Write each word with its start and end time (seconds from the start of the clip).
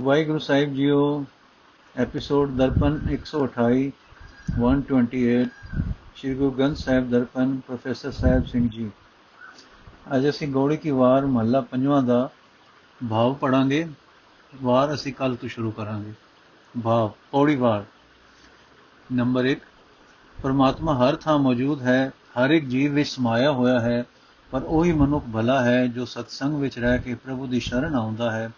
ਵਾਹਿਗੁਰੂ 0.00 0.38
ਸਾਹਿਬ 0.38 0.74
ਜੀਓ 0.74 1.24
episode 1.96 2.50
Darpan 2.50 2.98
128 3.14 3.90
128 4.60 5.48
Shri 6.16 6.34
Guru 6.34 6.50
Granth 6.50 6.76
Sahib 6.76 7.10
Darpan, 7.10 7.60
professor 7.66 8.10
Sahib 8.10 8.46
Singh 8.46 8.68
ji. 8.68 8.90
ਅੱਜ 10.16 10.28
ਅਸੀਂ 10.28 10.48
ਗੌੜੀ 10.48 10.76
ਕੀ 10.76 10.90
ਵਾਰ 10.90 11.26
ਮਹੱਲਾ 11.26 11.60
ਪੰਜਵਾਂ 11.60 12.02
ਦਾ 12.02 12.30
ਭਾਵ 13.10 13.34
ਪੜਾਂਗੇ 13.34 13.88
ਵਾਰ 14.62 14.94
ਅਸੀਂ 14.94 15.12
ਕੱਲ 15.14 15.36
ਤੋਂ 15.36 15.48
ਸ਼ੁਰੂ 15.48 15.70
ਕਰਾਂਗੇ। 15.70 16.12
ਭਾਵ, 16.82 17.10
ਪੌੜੀ 17.30 17.56
ਵਾਰ। 17.56 17.84
ਨੰਬਰ 19.12 19.46
1 19.46 19.58
ਪਰਮਾਤਮਾ 20.42 20.94
ਹਰ 20.94 21.16
ਥਾਂ 21.16 21.38
ਮੌਜੂਦ 21.38 21.82
ਹੈ, 21.82 22.12
ਹਰ 22.38 22.50
ਇੱਕ 22.50 22.66
ਜੀਵ 22.66 22.92
ਵਿੱਚ 22.92 23.08
ਸਮਾਇਆ 23.08 23.52
ਹੋਇਆ 23.52 23.80
ਹੈ, 23.80 24.04
ਪਰ 24.50 24.62
ਉਹੀ 24.62 24.92
ਮਨੁੱਖ 24.92 25.24
ਭਲਾ 25.34 25.64
ਹੈ 25.64 25.86
ਜੋ 25.86 26.04
ਸਤਸੰਗ 26.04 26.54
ਵਿੱਚ 26.54 26.78
ਰਹਿ 26.78 26.98
ਕੇ 26.98 27.14
ਪ੍ਰਭੂ 27.14 27.46
ਦੀ 27.46 27.60
ਸ਼ਰਨ 27.60 27.94
ਆਉਂਦਾ 27.94 28.30
ਹੈ। 28.30 28.50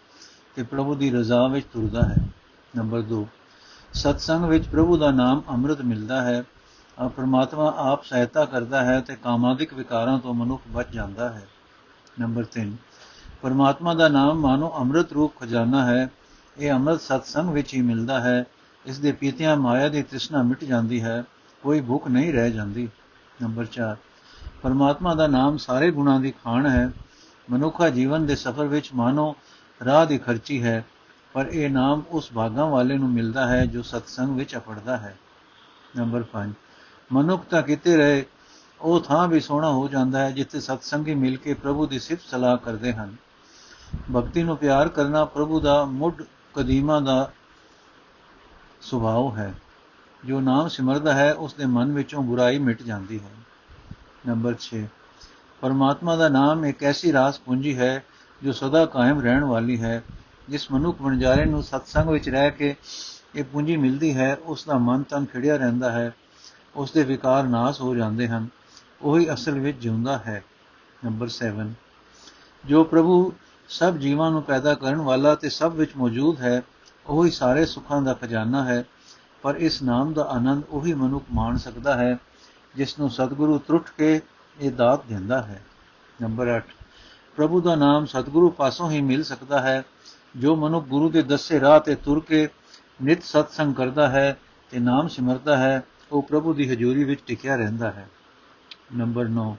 ਤੇ 0.55 0.63
ਪ੍ਰਭੂ 0.63 0.95
ਦੀ 0.95 1.09
ਰਜ਼ਾ 1.11 1.47
ਵਿੱਚ 1.47 1.65
ਤੁਰਦਾ 1.73 2.01
ਹੈ। 2.03 2.15
ਨੰਬਰ 2.75 3.01
2 3.01 3.23
ਸਤਸੰਗ 3.93 4.45
ਵਿੱਚ 4.45 4.67
ਪ੍ਰਭੂ 4.67 4.97
ਦਾ 4.97 5.11
ਨਾਮ 5.11 5.41
ਅੰਮ੍ਰਿਤ 5.49 5.81
ਮਿਲਦਾ 5.81 6.21
ਹੈ। 6.21 6.43
ਆ 6.99 7.07
ਪ੍ਰਮਾਤਮਾ 7.07 7.73
ਆਪ 7.77 8.03
ਸਹਾਇਤਾ 8.03 8.45
ਕਰਦਾ 8.45 8.83
ਹੈ 8.83 8.99
ਤੇ 8.99 9.15
ਕਾਮਾਦਿਕ 9.15 9.73
ਵਿਕਾਰਾਂ 9.73 10.17
ਤੋਂ 10.19 10.33
ਮਨੁੱਖ 10.33 10.61
ਬਚ 10.67 10.87
ਜਾਂਦਾ 10.93 11.29
ਹੈ। 11.29 11.47
ਨੰਬਰ 12.19 12.45
3 12.51 12.75
ਪਰਮਾਤਮਾ 13.41 13.93
ਦਾ 13.93 14.07
ਨਾਮ 14.07 14.39
ਮਾਨੋ 14.39 14.73
ਅੰਮ੍ਰਿਤ 14.77 15.13
ਰੂਪ 15.13 15.39
ਖਜ਼ਾਨਾ 15.39 15.85
ਹੈ। 15.85 16.09
ਇਹ 16.57 16.71
ਅੰਮ੍ਰਿਤ 16.71 17.01
ਸਤਸੰਗ 17.01 17.49
ਵਿੱਚ 17.49 17.73
ਹੀ 17.73 17.81
ਮਿਲਦਾ 17.81 18.19
ਹੈ। 18.21 18.43
ਇਸ 18.85 18.99
ਦੇ 18.99 19.11
ਪੀਤਿਆਂ 19.11 19.55
ਮਾਇਆ 19.57 19.87
ਦੀ 19.89 20.01
ਤ੍ਰਿਸ਼ਨਾ 20.01 20.41
ਮਿਟ 20.43 20.63
ਜਾਂਦੀ 20.63 21.01
ਹੈ। 21.03 21.23
ਕੋਈ 21.63 21.81
ਭੁੱਖ 21.81 22.07
ਨਹੀਂ 22.07 22.33
ਰਹਿ 22.33 22.51
ਜਾਂਦੀ। 22.51 22.89
ਨੰਬਰ 23.41 23.65
4 23.65 23.95
ਪਰਮਾਤਮਾ 24.61 25.13
ਦਾ 25.15 25.27
ਨਾਮ 25.27 25.57
ਸਾਰੇ 25.57 25.91
ਗੁਣਾਂ 25.91 26.19
ਦੀ 26.19 26.31
ਖਾਣ 26.43 26.65
ਹੈ। 26.65 26.91
ਮਨੁੱਖਾ 27.51 27.89
ਜੀਵਨ 27.89 28.25
ਦੇ 28.25 28.35
ਸਫ਼ਰ 28.35 28.67
ਵਿੱਚ 28.67 28.89
ਮਾਨੋ 28.93 29.35
ਰਾਹ 29.85 30.05
ਦੀ 30.05 30.17
ਖਰਚੀ 30.17 30.63
ਹੈ, 30.63 30.85
ਪਰ 31.33 31.45
ਇਹ 31.45 31.69
ਨਾਮ 31.69 32.03
ਉਸ 32.09 32.31
ਭਾਗਾਂ 32.31 32.65
ਵਾਲੇ 32.65 32.97
ਨੂੰ 32.97 33.09
ਮਿਲਦਾ 33.09 33.47
ਹੈ 33.47 33.65
ਜੋ 33.65 33.81
ਸਤਸੰਗ 33.81 34.37
ਵਿੱਚ 34.37 34.55
ਅਪੜਦਾ 34.55 34.97
ਹੈ। 34.97 35.17
ਨੰਬਰ 35.97 36.23
5 36.23 36.53
ਮਨੁੱਖ 37.11 37.45
ਤਾਂ 37.45 37.61
ਕਿਤੇ 37.61 37.97
ਰਹੇ, 37.97 38.25
ਉਹ 38.81 39.01
ਥਾਂ 39.01 39.27
ਵੀ 39.27 39.39
ਸੋਹਣਾ 39.39 39.71
ਹੋ 39.71 39.87
ਜਾਂਦਾ 39.87 40.19
ਹੈ 40.19 40.31
ਜਿੱਥੇ 40.31 40.59
ਸਤਸੰਗੀ 40.59 41.15
ਮਿਲ 41.15 41.37
ਕੇ 41.37 41.53
ਪ੍ਰਭੂ 41.53 41.87
ਦੀ 41.87 41.99
ਸਿਫਤ 41.99 42.23
ਸਲਾਹ 42.23 42.57
ਕਰਦੇ 42.57 42.93
ਹਨ। 42.93 43.15
ਭਗਤੀ 44.15 44.43
ਨੂੰ 44.43 44.57
ਪਿਆਰ 44.57 44.89
ਕਰਨਾ 44.89 45.25
ਪ੍ਰਭੂ 45.25 45.59
ਦਾ 45.59 45.85
ਮੁੱਢ 45.85 46.21
ਕਦੀਮਾ 46.53 46.99
ਦਾ 46.99 47.31
ਸੁਭਾਅ 48.81 49.37
ਹੈ। 49.37 49.53
ਜੋ 50.25 50.39
ਨਾਮ 50.41 50.67
ਸਿਮਰਦਾ 50.67 51.13
ਹੈ, 51.13 51.33
ਉਸ 51.33 51.53
ਦੇ 51.53 51.65
ਮਨ 51.65 51.91
ਵਿੱਚੋਂ 51.91 52.23
ਬੁਰਾਈ 52.23 52.59
ਮਿਟ 52.59 52.81
ਜਾਂਦੀ 52.81 53.19
ਹੈ। 53.19 53.31
ਨੰਬਰ 54.27 54.55
6 54.59 54.87
ਪਰਮਾਤਮਾ 55.61 56.15
ਦਾ 56.15 56.29
ਨਾਮ 56.29 56.65
ਇੱਕ 56.65 56.83
ਐਸੀ 56.83 57.13
ਰਾਸ 57.13 57.39
ਪੂੰਜੀ 57.39 57.77
ਹੈ 57.77 58.03
ਜੋ 58.43 58.51
ਸਦਾ 58.51 58.85
ਕਾਇਮ 58.85 59.21
ਰਹਿਣ 59.21 59.43
ਵਾਲੀ 59.43 59.81
ਹੈ, 59.81 60.03
ਜਿਸ 60.49 60.71
ਮਨੁੱਖ 60.71 61.01
ਵਣਜਾਰੇ 61.01 61.45
ਨੂੰ 61.45 61.63
ਸਤਸੰਗ 61.63 62.09
ਵਿੱਚ 62.09 62.29
ਰਹਿ 62.29 62.51
ਕੇ 62.51 62.75
ਇਹ 63.35 63.43
ਪੂੰਜੀ 63.43 63.77
ਮਿਲਦੀ 63.77 64.17
ਹੈ, 64.17 64.37
ਉਸ 64.43 64.65
ਦਾ 64.65 64.77
ਮਨ 64.77 65.03
ਤਨ 65.03 65.25
ਖਿੜਿਆ 65.25 65.55
ਰਹਿੰਦਾ 65.55 65.91
ਹੈ, 65.91 66.13
ਉਸ 66.75 66.91
ਦੇ 66.91 67.03
ਵਿਕਾਰ 67.03 67.43
ਨਾਸ 67.43 67.81
ਹੋ 67.81 67.95
ਜਾਂਦੇ 67.95 68.27
ਹਨ, 68.27 68.47
ਉਹੀ 69.01 69.33
ਅਸਲ 69.33 69.59
ਵਿੱਚ 69.59 69.77
ਜਿਉਂਦਾ 69.77 70.17
ਹੈ। 70.17 70.43
ਨੰਬਰ 71.05 71.27
7 71.27 71.73
ਜੋ 72.65 72.83
ਪ੍ਰਭੂ 72.83 73.33
ਸਭ 73.69 73.97
ਜੀਵਾਂ 73.97 74.31
ਨੂੰ 74.31 74.43
ਪੈਦਾ 74.43 74.73
ਕਰਨ 74.73 75.01
ਵਾਲਾ 75.01 75.35
ਤੇ 75.35 75.49
ਸਭ 75.49 75.73
ਵਿੱਚ 75.73 75.91
ਮੌਜੂਦ 75.97 76.39
ਹੈ, 76.39 76.63
ਉਹੀ 77.07 77.31
ਸਾਰੇ 77.31 77.65
ਸੁੱਖਾਂ 77.65 78.01
ਦਾ 78.01 78.13
ਖਜ਼ਾਨਾ 78.13 78.63
ਹੈ, 78.63 78.85
ਪਰ 79.41 79.55
ਇਸ 79.55 79.81
ਨਾਮ 79.81 80.13
ਦਾ 80.13 80.23
ਆਨੰਦ 80.23 80.63
ਉਹੀ 80.69 80.93
ਮਨੁੱਖ 80.93 81.25
ਮਾਣ 81.33 81.57
ਸਕਦਾ 81.57 81.97
ਹੈ, 81.97 82.17
ਜਿਸ 82.75 82.99
ਨੂੰ 82.99 83.09
ਸਤਿਗੁਰੂ 83.09 83.57
ਤਰੁੱਟ 83.57 83.89
ਕੇ 83.97 84.21
ਇਹ 84.59 84.71
ਦਾਤ 84.71 85.05
ਦਿੰਦਾ 85.05 85.41
ਹੈ। 85.41 85.61
ਨੰਬਰ 86.21 86.47
8 86.47 86.82
ਪ੍ਰਭੂ 87.35 87.61
ਦਾ 87.61 87.75
ਨਾਮ 87.75 88.05
ਸਤਿਗੁਰੂ 88.05 88.49
ਪਾਸੋਂ 88.49 88.91
ਹੀ 88.91 89.01
ਮਿਲ 89.01 89.23
ਸਕਦਾ 89.23 89.61
ਹੈ, 89.61 89.83
ਜੋ 90.37 90.55
ਮਨੁੱਖ 90.55 90.85
ਗੁਰੂ 90.85 91.09
ਦੇ 91.09 91.21
ਦੱਸੇ 91.21 91.59
ਰਾਹ 91.59 91.79
ਤੇ 91.79 91.95
ਤੁਰ 91.95 92.19
ਕੇ 92.19 92.47
ਨਿਤ 93.03 93.23
ਸਤਸੰਗ 93.23 93.75
ਕਰਦਾ 93.75 94.09
ਹੈ 94.09 94.37
ਤੇ 94.71 94.79
ਨਾਮ 94.79 95.07
ਸਿਮਰਦਾ 95.07 95.57
ਹੈ, 95.57 95.83
ਉਹ 96.11 96.23
ਪ੍ਰਭੂ 96.23 96.53
ਦੀ 96.53 96.69
ਹਜ਼ੂਰੀ 96.69 97.03
ਵਿੱਚ 97.03 97.21
ਟਿਕਿਆ 97.27 97.55
ਰਹਿੰਦਾ 97.55 97.91
ਹੈ। 97.91 98.09
ਨੰਬਰ 98.95 99.27
9 99.27 99.57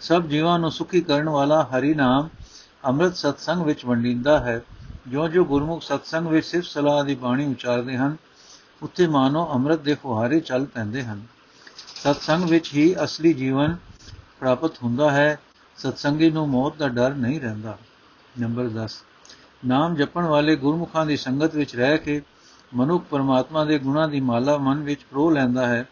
ਸਭ 0.00 0.22
ਜੀਵਾਂ 0.22 0.58
ਨੂੰ 0.58 0.70
ਸੁਖੀ 0.70 1.00
ਕਰਨ 1.00 1.28
ਵਾਲਾ 1.28 1.62
ਹਰੀ 1.62 1.94
ਨਾਮ 1.94 2.28
ਅੰਮ੍ਰਿਤ 2.86 3.16
ਸਤਸੰਗ 3.16 3.62
ਵਿੱਚ 3.62 3.84
ਵੰਡਿੰਦਾ 3.84 4.40
ਹੈ। 4.40 4.62
ਜੋ 5.08 5.28
ਜੋ 5.28 5.44
ਗੁਰਮੁਖ 5.44 5.82
ਸਤਸੰਗ 5.82 6.26
ਵਿੱਚ 6.26 6.46
ਸਿਰਫ 6.46 6.64
ਸਲਾਹ 6.64 7.04
ਦੀ 7.04 7.14
ਬਾਣੀ 7.14 7.46
ਉਚਾਰਦੇ 7.46 7.96
ਹਨ, 7.96 8.16
ਉੱਥੇ 8.82 9.06
ਮਾਨੋ 9.06 9.50
ਅੰਮ੍ਰਿਤ 9.52 9.80
ਦੇ 9.80 9.94
ਫੁਹਾਰੇ 9.94 10.40
ਚੱਲ 10.40 10.64
ਪੈਂਦੇ 10.64 11.04
ਹਨ। 11.04 11.22
ਸਤਸੰਗ 11.96 12.44
ਵਿੱਚ 12.44 12.74
ਹੀ 12.74 12.94
ਅਸਲੀ 13.04 13.32
ਜੀਵਨ 13.32 13.76
ਪ੍ਰਾਪਤ 14.40 14.82
ਹੁੰਦਾ 14.82 15.10
ਹੈ 15.10 15.38
ਸਤਸੰਗੀ 15.76 16.30
ਨੂੰ 16.30 16.48
ਮੌਤ 16.48 16.76
ਦਾ 16.76 16.88
ਡਰ 16.88 17.14
ਨਹੀਂ 17.14 17.40
ਰਹਿੰਦਾ। 17.40 17.78
ਨੰਬਰ 18.40 18.68
10 18.68 19.04
ਨਾਮ 19.66 19.94
ਜਪਣ 19.94 20.24
ਵਾਲੇ 20.24 20.56
ਗੁਰਮੁਖਾਂ 20.56 21.06
ਦੀ 21.06 21.16
ਸੰਗਤ 21.16 21.54
ਵਿੱਚ 21.54 21.76
ਰਹਿ 21.76 21.98
ਕੇ 21.98 22.22
ਮਨੁੱਖ 22.74 23.04
ਪਰਮਾਤਮਾ 23.04 23.64
ਦੇ 23.64 23.78
ਗੁਣਾਂ 23.78 24.08
ਦੀ 24.08 24.20
ਮਾਲਾ 24.20 24.56
ਮਨ 24.58 24.82
ਵਿੱਚ 24.82 25.00
ਪ੍ਰੋ 25.10 25.30
ਲੈਂਦਾ 25.30 25.66
ਹੈ, 25.66 25.88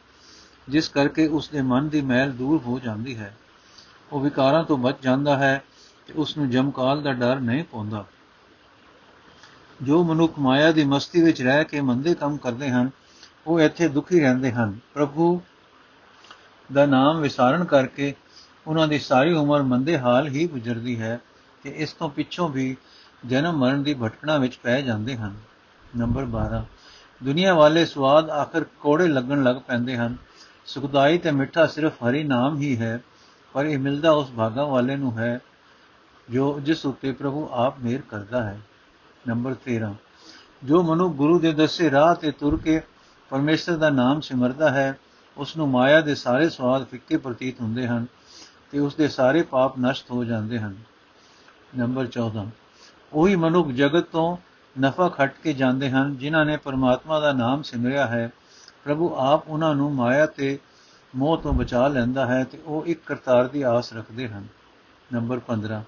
ਜਿਸ 0.68 0.88
ਕਰਕੇ 0.88 1.26
ਉਸ 1.26 1.48
ਦੇ 1.48 1.62
ਮਨ 1.62 1.88
ਦੀ 1.88 2.00
ਮੈਲ 2.00 2.32
ਦੂਰ 2.32 2.60
ਹੋ 2.66 2.78
ਜਾਂਦੀ 2.78 3.16
ਹੈ। 3.16 3.36
ਉਹ 4.12 4.20
ਵਿਕਾਰਾਂ 4.20 4.64
ਤੋਂ 4.64 4.78
ਬਚ 4.78 4.96
ਜਾਂਦਾ 5.02 5.36
ਹੈ 5.38 5.62
ਤੇ 6.06 6.12
ਉਸ 6.12 6.36
ਨੂੰ 6.36 6.50
ਜਮਕਾਲ 6.50 7.02
ਦਾ 7.02 7.12
ਡਰ 7.12 7.40
ਨਹੀਂ 7.40 7.64
ਪਾਉਂਦਾ। 7.64 8.04
ਜੋ 9.82 10.04
ਮਨੁੱਖ 10.04 10.38
ਮਾਇਆ 10.38 10.72
ਦੀ 10.72 10.84
ਮਸਤੀ 10.84 11.22
ਵਿੱਚ 11.22 11.42
ਰਹਿ 11.42 11.64
ਕੇ 11.64 11.80
ਮੰਦੇ 11.80 12.14
ਕੰਮ 12.14 12.36
ਕਰਦੇ 12.36 12.70
ਹਨ, 12.70 12.90
ਉਹ 13.46 13.60
ਇੱਥੇ 13.60 13.88
ਦੁਖੀ 13.88 14.20
ਰਹਿੰਦੇ 14.20 14.52
ਹਨ। 14.52 14.78
ਪ੍ਰਭੂ 14.94 15.40
ਦਾ 16.72 16.86
ਨਾਮ 16.86 17.20
ਵਿਸਾਰਨ 17.20 17.64
ਕਰਕੇ 17.64 18.14
ਉਹਨਾਂ 18.70 18.88
ਦੀ 18.88 18.98
ਸਾਰੀ 18.98 19.32
ਉਮਰ 19.32 19.62
ਮੰਦੇ 19.62 19.98
ਹਾਲ 19.98 20.28
ਹੀ 20.28 20.46
ਗੁਜ਼ਰਦੀ 20.46 21.00
ਹੈ 21.00 21.20
ਤੇ 21.62 21.70
ਇਸ 21.70 21.92
ਤੋਂ 21.92 22.08
ਪਿੱਛੋਂ 22.08 22.48
ਵੀ 22.48 22.76
ਜਨਮ 23.26 23.56
ਮਰਨ 23.56 23.82
ਦੀ 23.82 23.94
ਭਟਕਣਾ 23.94 24.38
ਵਿੱਚ 24.38 24.56
ਪੈ 24.56 24.80
ਜਾਂਦੇ 24.80 25.16
ਹਨ। 25.16 25.34
ਨੰਬਰ 25.96 26.24
12 26.24 26.64
ਦੁਨੀਆ 27.24 27.54
ਵਾਲੇ 27.54 27.84
ਸਵਾਦ 27.84 28.30
ਆਖਰ 28.30 28.64
ਕੋੜੇ 28.80 29.08
ਲੱਗਣ 29.08 29.42
ਲੱਗ 29.42 29.56
ਪੈਂਦੇ 29.56 29.96
ਹਨ। 29.96 30.16
ਸੁਖਦਾਈ 30.66 31.18
ਤੇ 31.18 31.30
ਮਿੱਠਾ 31.30 31.66
ਸਿਰਫ 31.66 31.92
ਹਰੀ 31.92 32.22
ਨਾਮ 32.24 32.60
ਹੀ 32.60 32.76
ਹੈ, 32.76 33.00
ਪਰ 33.52 33.64
ਇਹ 33.64 33.78
ਮਿਲਦਾ 33.78 34.10
ਉਸ 34.10 34.30
ਭਾਗਾ 34.36 34.64
ਵਾਲੇ 34.64 34.96
ਨੂੰ 34.96 35.18
ਹੈ, 35.18 35.40
ਜੋ 36.30 36.60
ਜਿਸ 36.60 36.86
ਉੱਤੇ 36.86 37.12
ਪ੍ਰਭੂ 37.12 37.48
ਆਪ 37.52 37.80
ਮਿਹਰ 37.80 38.00
ਕਰਦਾ 38.08 38.42
ਹੈ। 38.42 38.60
ਨੰਬਰ 39.28 39.54
13 39.54 39.94
ਜੋ 40.64 40.82
ਮਨੁ 40.82 41.10
ਗੁਰੂ 41.10 41.38
ਦੇ 41.38 41.52
ਦੱਸੇ 41.52 41.90
ਰਾਹ 41.90 42.14
ਤੇ 42.14 42.30
ਤੁਰ 42.30 42.60
ਕੇ 42.64 42.80
ਪਰਮੇਸ਼ਰ 43.30 43.76
ਦਾ 43.76 43.90
ਨਾਮ 43.90 44.20
ਸਿਮਰਦਾ 44.20 44.70
ਹੈ 44.70 44.98
ਉਸ 45.36 45.56
ਨੂੰ 45.56 45.68
ਮਾਇਆ 45.68 46.00
ਦੇ 46.00 46.14
ਸਾਰੇ 46.14 46.48
ਸਵਾਦ 46.48 46.84
ਫਿੱਕੇ 46.84 47.16
ਪ੍ਰਤੀਤ 47.16 47.60
ਹੁੰਦੇ 47.60 47.86
ਹਨ। 47.86 48.06
ਤੇ 48.70 48.78
ਉਸ 48.78 48.94
ਦੇ 48.94 49.08
ਸਾਰੇ 49.08 49.42
ਪਾਪ 49.42 49.78
ਨਸ਼ਟ 49.78 50.10
ਹੋ 50.10 50.24
ਜਾਂਦੇ 50.24 50.58
ਹਨ। 50.58 50.76
ਨੰਬਰ 51.78 52.06
14 52.06 52.46
ਉਹੀ 53.12 53.36
ਮਨੁੱਖ 53.36 53.68
ਜਗਤ 53.68 54.04
ਤੋਂ 54.04 54.36
ਨਫਾ 54.80 55.08
ਖੱਟ 55.08 55.34
ਕੇ 55.42 55.52
ਜਾਂਦੇ 55.52 55.90
ਹਨ, 55.90 56.16
ਜਿਨ੍ਹਾਂ 56.16 56.44
ਨੇ 56.44 56.56
ਪਰਮਾਤਮਾ 56.56 57.20
ਦਾ 57.20 57.32
ਨਾਮ 57.32 57.62
ਸਿਮਰਿਆ 57.62 58.06
ਹੈ। 58.06 58.32
ਪ੍ਰਭੂ 58.84 59.14
ਆਪ 59.14 59.48
ਉਹਨਾਂ 59.48 59.74
ਨੂੰ 59.74 59.94
ਮਾਇਆ 59.94 60.26
ਤੇ 60.26 60.58
ਮੋਹ 61.16 61.38
ਤੋਂ 61.38 61.52
ਬਚਾ 61.52 61.88
ਲੈਂਦਾ 61.88 62.26
ਹੈ 62.26 62.44
ਤੇ 62.44 62.58
ਉਹ 62.66 62.86
ਇੱਕ 62.86 63.00
ਕਰਤਾਰ 63.06 63.48
ਦੀ 63.48 63.62
ਆਸ 63.62 63.92
ਰੱਖਦੇ 63.92 64.28
ਹਨ। 64.28 64.46
ਨੰਬਰ 65.12 65.38
15 65.38 65.82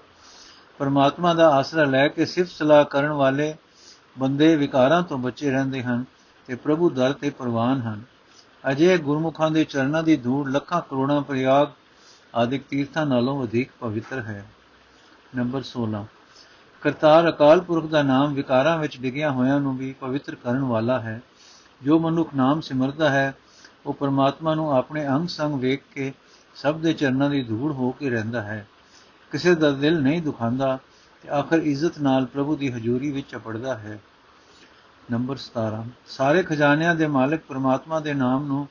ਪਰਮਾਤਮਾ 0.77 1.33
ਦਾ 1.33 1.49
ਆਸਰਾ 1.49 1.83
ਲੈ 1.83 2.07
ਕੇ 2.07 2.25
ਸਿਫਤ 2.25 2.51
ਸਲਾਹ 2.51 2.85
ਕਰਨ 2.85 3.11
ਵਾਲੇ 3.11 3.55
ਬੰਦੇ 4.19 4.55
ਵਿਕਾਰਾਂ 4.55 5.03
ਤੋਂ 5.03 5.17
ਬਚੇ 5.17 5.51
ਰਹਿੰਦੇ 5.51 5.83
ਹਨ 5.83 6.05
ਤੇ 6.47 6.55
ਪ੍ਰਭੂ 6.55 6.89
ਦਰ 6.89 7.13
ਤੇ 7.13 7.29
ਪ੍ਰਵਾਨ 7.29 7.81
ਹਨ। 7.81 8.01
ਅਜੇ 8.71 8.97
ਗੁਰਮੁਖਾਂ 8.97 9.51
ਦੇ 9.51 9.63
ਚਰਨਾਂ 9.63 10.03
ਦੀ 10.03 10.17
ਧੂੜ 10.17 10.49
ਲੱਖਾਂ 10.49 10.81
ਕਰੋੜਾਂ 10.81 11.21
ਪ੍ਰਯਾਗ 11.21 11.67
ਆਦਿਕ 12.35 12.63
ਤੀਰਥਾਂ 12.69 13.05
ਨਾਲੋਂ 13.05 13.39
ਵਧੇਕ 13.39 13.69
ਪਵਿੱਤਰ 13.79 14.19
ਹੈ। 14.19 14.45
ਨੰਬਰ 15.35 15.61
16 15.63 16.05
ਕਰਤਾਰ 16.81 17.29
ਅਕਾਲ 17.29 17.61
ਪੁਰਖ 17.61 17.85
ਦਾ 17.85 18.03
ਨਾਮ 18.03 18.33
ਵਿਕਾਰਾਂ 18.33 18.77
ਵਿੱਚ 18.77 18.97
ਡਿੱਗਿਆ 18.97 19.31
ਹੋਇਆਂ 19.31 19.59
ਨੂੰ 19.59 19.77
ਵੀ 19.77 19.93
ਪਵਿੱਤਰ 19.93 20.35
ਕਰਨ 20.35 20.59
ਵਾਲਾ 20.59 20.99
ਹੈ। 21.01 21.21
ਜੋ 21.83 21.99
ਮਨੁੱਖ 21.99 22.29
ਨਾਮ 22.35 22.61
ਸਿਮਰਦਾ 22.61 23.09
ਹੈ, 23.09 23.35
ਉਹ 23.85 23.93
ਪਰਮਾਤਮਾ 23.93 24.55
ਨੂੰ 24.55 24.77
ਆਪਣੇ 24.77 25.07
ਅੰਗ 25.07 25.27
ਸੰਗ 25.27 25.61
ਵੇਖ 25.61 25.83
ਕੇ 25.95 26.13
ਸਭ 26.55 26.79
ਦੇ 26.79 26.93
ਚਰਨਾਂ 26.93 27.29
ਦੀ 27.29 27.43
ਧੂੜ 27.43 27.71
ਹੋ 27.71 27.91
ਕੇ 27.91 28.09
ਰਹਿੰਦਾ 28.09 28.41
ਹੈ। 28.41 28.67
ਕਿਸੇ 29.31 29.55
ਦਾ 29.55 29.71
ਦਿਲ 29.71 30.01
ਨਹੀਂ 30.01 30.21
ਦੁਖਾਂਦਾ 30.21 30.79
ਤੇ 31.21 31.29
ਆਖਰ 31.29 31.57
ਇੱਜ਼ਤ 31.57 31.99
ਨਾਲ 31.99 32.25
ਪ੍ਰਭੂ 32.25 32.55
ਦੀ 32.55 32.71
ਹਜ਼ੂਰੀ 32.71 33.11
ਵਿੱਚ 33.11 33.35
ਅਪੜਦਾ 33.35 33.77
ਹੈ। 33.77 33.99
ਨੰਬਰ 35.11 35.35
17 35.35 35.83
ਸਾਰੇ 36.07 36.43
ਖਜ਼ਾਨਿਆਂ 36.43 36.95
ਦੇ 36.95 37.07
ਮਾਲਕ 37.07 37.39
ਪਰਮਾਤਮਾ 37.47 37.99
ਦੇ 37.99 38.13
ਨਾਮ 38.13 38.45
ਨੂੰ 38.45 38.67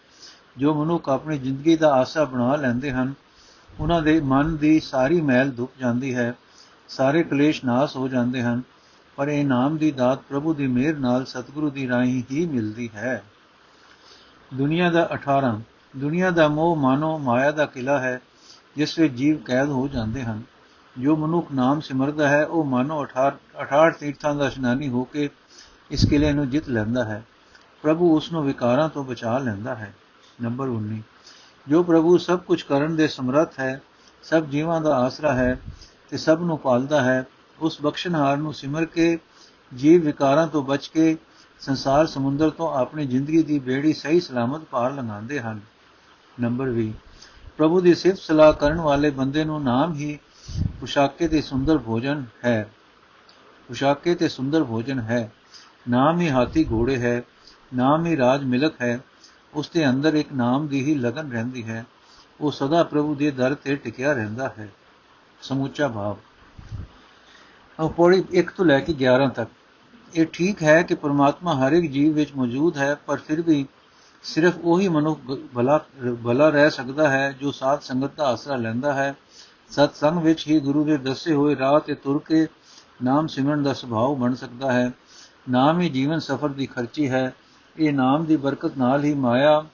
ਜੋ 0.59 0.85
ਮਨੁੱਖ 0.85 1.09
ਆਪਣੀ 1.09 1.39
ਜ਼ਿੰਦਗੀ 1.39 1.77
ਦਾ 1.77 1.93
ਆਸਾ 1.93 2.25
ਬਣਾ 2.25 2.57
ਲੈਂਦੇ 2.57 2.91
ਹਨ 2.91 3.15
ਉਹਨਾਂ 3.81 4.03
ਦੇ 4.03 4.21
ਮਨ 4.21 4.57
ਦੀ 4.57 4.81
ਸਾਰੀ 4.81 5.21
ਮਹਿਲ 5.21 5.51
ਧੁੱਪ 5.51 5.71
ਜਾਂਦੀ 5.81 6.15
ਹੈ, 6.15 6.35
ਸਾਰੇ 6.89 7.23
ਕਲੇਸ਼ 7.23 7.65
ਨਾਸ 7.65 7.97
ਹੋ 7.97 8.09
ਜਾਂਦੇ 8.09 8.43
ਹਨ, 8.43 8.63
ਪਰ 9.17 9.29
ਇਹ 9.29 9.47
ਨਾਮ 9.47 9.77
ਦੀ 9.77 9.91
ਦਾਤ 9.91 10.19
ਪ੍ਰਭੂ 10.29 10.55
ਦੀ 10.55 10.67
ਮਿਹਰ 10.67 10.97
ਨਾਲ 10.97 11.25
ਸਤਿਗੁਰੂ 11.25 11.71
ਦੀ 11.71 11.89
ਰਾਹੀਂ 11.89 12.23
ਹੀ 12.31 12.47
ਮਿਲਦੀ 12.47 12.91
ਹੈ। 12.95 13.23
ਦੁਨੀਆ 14.55 14.91
ਦਾ 14.91 15.09
18 15.13 15.61
ਦੁਨੀਆ 15.97 16.31
ਦਾ 16.31 16.49
ਮੋਹ 16.49 16.77
ਮਾਨੋ 16.77 17.19
ਮਾਇਆ 17.19 17.51
ਦਾ 17.51 17.67
ਕਿਲਾ 17.67 17.99
ਹੈ, 17.99 18.21
ਜਿਸ 18.77 18.99
ਵਿੱਚ 18.99 19.15
ਜੀਵ 19.15 19.37
ਕੈਦ 19.37 19.69
ਹੋ 19.69 19.89
ਜਾਂਦੇ 19.89 20.23
ਹਨ। 20.23 20.43
ਜੋ 20.99 21.17
ਮਨੁੱਖ 21.17 21.53
ਨਾਮ 21.53 21.81
ਸਿਮਰਦਾ 21.81 22.29
ਹੈ, 22.29 22.47
ਉਹ 22.47 22.65
ਮਾਨੋ 22.65 23.03
18 23.03 23.37
18 23.61 23.91
ਤੀਰਥਾਂ 23.91 24.35
ਦਾ 24.35 24.47
ਇਸ਼ਨਾਨੀ 24.47 24.89
ਹੋ 24.89 25.05
ਕੇ 25.05 25.31
ਇਸ 25.91 26.05
ਕਿਲੇ 26.05 26.33
ਨੂੰ 26.33 26.51
ਜਿੱਤ 26.51 26.69
ਲੈਂਦਾ 26.69 27.05
ਹੈ। 27.05 27.23
ਪ੍ਰਭੂ 27.83 28.17
ਉਸ 28.17 28.33
ਨੂੰ 28.33 28.45
ਵਿਕਾਰਾਂ 28.45 28.89
ਤੋਂ 28.89 29.05
ਬਚਾ 29.05 29.39
ਲੈਂਦਾ 29.39 29.75
ਹੈ। 29.75 29.95
ਨੰਬਰ 30.43 30.69
19 30.69 31.03
ਜੋ 31.69 31.83
ਪ੍ਰਭੂ 31.83 32.19
ਸਭ 32.19 32.39
ਕੁਝ 32.39 32.63
ਕਰਨ 32.63 32.97
ਦੇ 32.97 33.09
ਸਮਰੱਥ 33.09 33.61
ਹੈ, 33.61 33.83
ਸਭ 34.23 34.45
ਜੀਵਾਂ 34.45 34.81
ਦਾ 34.81 34.97
ਆਸਰਾ 34.97 35.33
ਹੈ 35.33 35.61
ਤੇ 36.11 36.17
ਸਭ 36.17 36.39
ਨੂੰ 36.41 36.59
ਪਾਲਦਾ 36.59 37.03
ਹੈ, 37.03 37.27
ਉਸ 37.59 37.81
ਬਖਸ਼ਣਹਾਰ 37.83 38.37
ਨੂੰ 38.37 38.55
ਸਿਮਰ 38.55 38.85
ਕੇ, 38.85 39.19
ਜੀਵ 39.75 40.05
ਵਿਕਾਰਾਂ 40.05 40.47
ਤੋਂ 40.47 40.63
ਬਚ 40.63 40.89
ਕੇ, 40.89 41.17
ਸੰਸਾਰ 41.61 42.07
ਸਮੁੰਦਰ 42.07 42.51
ਤੋਂ 42.51 42.75
ਆਪਣੀ 42.75 43.07
ਜ਼ਿੰਦਗੀ 43.07 43.43
ਦੀ 43.43 43.59
ਬੇੜੀ 43.59 43.93
ਸਹੀ 43.93 44.21
ਸਲਾਮਤ 44.21 44.61
ਪਾਰ 44.61 44.93
ਲੰਘਾਉਂਦੇ 44.93 45.41
ਹਨ। 45.41 45.61
ਨੰਬਰ 46.41 46.69
20 46.69 46.93
ਪ੍ਰਭੂ 47.57 47.81
ਦੀ 47.81 47.95
ਸਿਫਤ 47.95 48.19
ਸਲਾਹ 48.19 48.53
ਕਰਨ 48.53 48.81
ਵਾਲੇ 48.81 49.11
ਬੰਦੇ 49.11 49.45
ਨੂੰ 49.45 49.63
ਨਾਮ 49.63 49.95
ਹੀ 49.95 50.19
ਪੁਸ਼ਾਕੇ 50.81 51.29
ਤੇ 51.29 51.43
ਸੁੰਦਰ 51.43 51.79
ਭੋਜਨ 51.79 52.25
ਹੈ। 52.45 52.71
ਪੁਸ਼ਾਕੇ 53.69 54.15
ਤੇ 54.15 54.29
ਸੁੰਦਰ 54.29 54.65
ਭੋਜਨ 54.65 55.01
ਹੈ। 55.01 55.33
ਨਾਮ 55.91 56.21
ਹੀ 56.21 56.31
ਹਾਥੀ 56.31 56.65
ਘੋੜੇ 56.65 56.97
ਹੈ। 56.97 57.23
ਨਾਮ 57.75 58.07
ਹੀ 58.07 58.17
ਰਾਜ 58.17 58.45
ਮਿਲਕ 58.45 58.83
ਹੈ। 58.83 59.01
ਉਸ 59.55 59.71
ਦੇ 59.71 59.89
ਅੰਦਰ 59.89 60.15
ਇੱਕ 60.15 60.33
ਨਾਮ 60.33 60.67
ਦੀ 60.67 60.85
ਹੀ 60.85 60.95
ਲਗਨ 60.95 61.33
ਰਹਿੰਦੀ 61.33 61.65
ਹੈ। 61.65 61.87
ਉਹ 62.41 62.53
ਸਦਾ 62.53 62.83
ਪ੍ਰਭੂ 62.83 63.15
ਦੇ 63.15 63.31
ਦਰ 63.31 63.55
ਤੇ 63.55 63.77
ਟਿਕਿਆ 63.77 64.13
ਰਹਿੰਦਾ 64.13 64.49
ਹੈ। 64.59 64.69
ਸਮੁੱਚਾ 65.43 65.89
ਭਾਵ। 65.89 66.17
ਉਹ 67.81 67.91
ਪੌੜੀ 67.91 68.25
1 68.35 68.51
ਤੋਂ 68.51 68.65
ਲੈ 68.65 68.81
ਕੇ 68.81 68.93
11 68.93 69.29
ਤੱਕ। 69.29 69.51
ਇਹ 70.15 70.27
ਠੀਕ 70.27 70.63
ਹੈ 70.63 70.83
ਕਿ 70.83 70.95
ਪਰਮਾਤਮਾ 70.95 71.55
ਹਰ 71.55 71.73
ਇੱਕ 71.73 71.93
ਜੀਵ 71.93 72.13
ਵਿੱਚ 72.13 72.31
ਮੌਜੂਦ 72.37 72.77
ਹੈ, 72.77 72.95
ਪਰ 72.95 73.17
ਫਿਰ 73.17 73.43
ਵੀ 73.43 73.67
ਸਿਰਫ 74.23 74.55
ਉਹੀ 74.63 74.89
ਮਨੁੱਖ 74.89 75.21
ਭਲਾ 75.55 75.85
ਭਲਾ 76.25 76.49
ਰਹਿ 76.49 76.71
ਸਕਦਾ 76.71 77.11
ਹੈ, 77.11 77.33
ਜੋ 77.33 77.51
ਸਾਧ 77.51 77.81
ਸੰਗਤ 77.81 78.11
ਦਾ 78.17 78.25
ਆਸਰਾ 78.25 78.57
ਲੈਂਦਾ 78.57 78.93
ਹੈ। 78.93 79.15
ਸਤ 79.71 79.95
ਸੰਗ 79.95 80.19
ਵਿੱਚ 80.19 80.49
ਹੀ 80.49 80.61
ਗੁਰੂ 80.61 80.85
ਦੇ 80.85 80.97
ਦੱਸੇ 80.97 81.35
ਹੋਏ 81.35 81.57
ਰਾਹ 81.57 81.81
ਤੇ 81.81 81.95
ਤੁਰ 81.95 82.23
ਕੇ 82.27 82.47
ਨਾਮ 83.05 83.27
ਸਿਮਰਨ 83.27 83.63
ਦਾ 83.63 83.73
ਸੁਭਾਅ 83.73 84.15
ਬਣ 84.15 84.35
ਸਕਦਾ 84.35 84.73
ਹੈ। 84.73 84.91
ਨਾਮ 85.51 85.81
ਹੀ 85.81 85.89
ਜੀਵਨ 85.89 86.19
ਸਫਰ 86.19 86.49
ਦੀ 86.49 86.67
ਖਰਚੀ 86.67 87.11
ਹੈ। 87.11 87.35
ਇਹ 87.77 87.93
ਨਾਮ 87.93 88.25
ਦੀ 88.25 88.37
ਬਰਕਤ 88.37 88.79
ਨਾਲ 88.79 89.05
ਹੀ 89.05 89.15
ਮਾਇਆ 89.15 89.65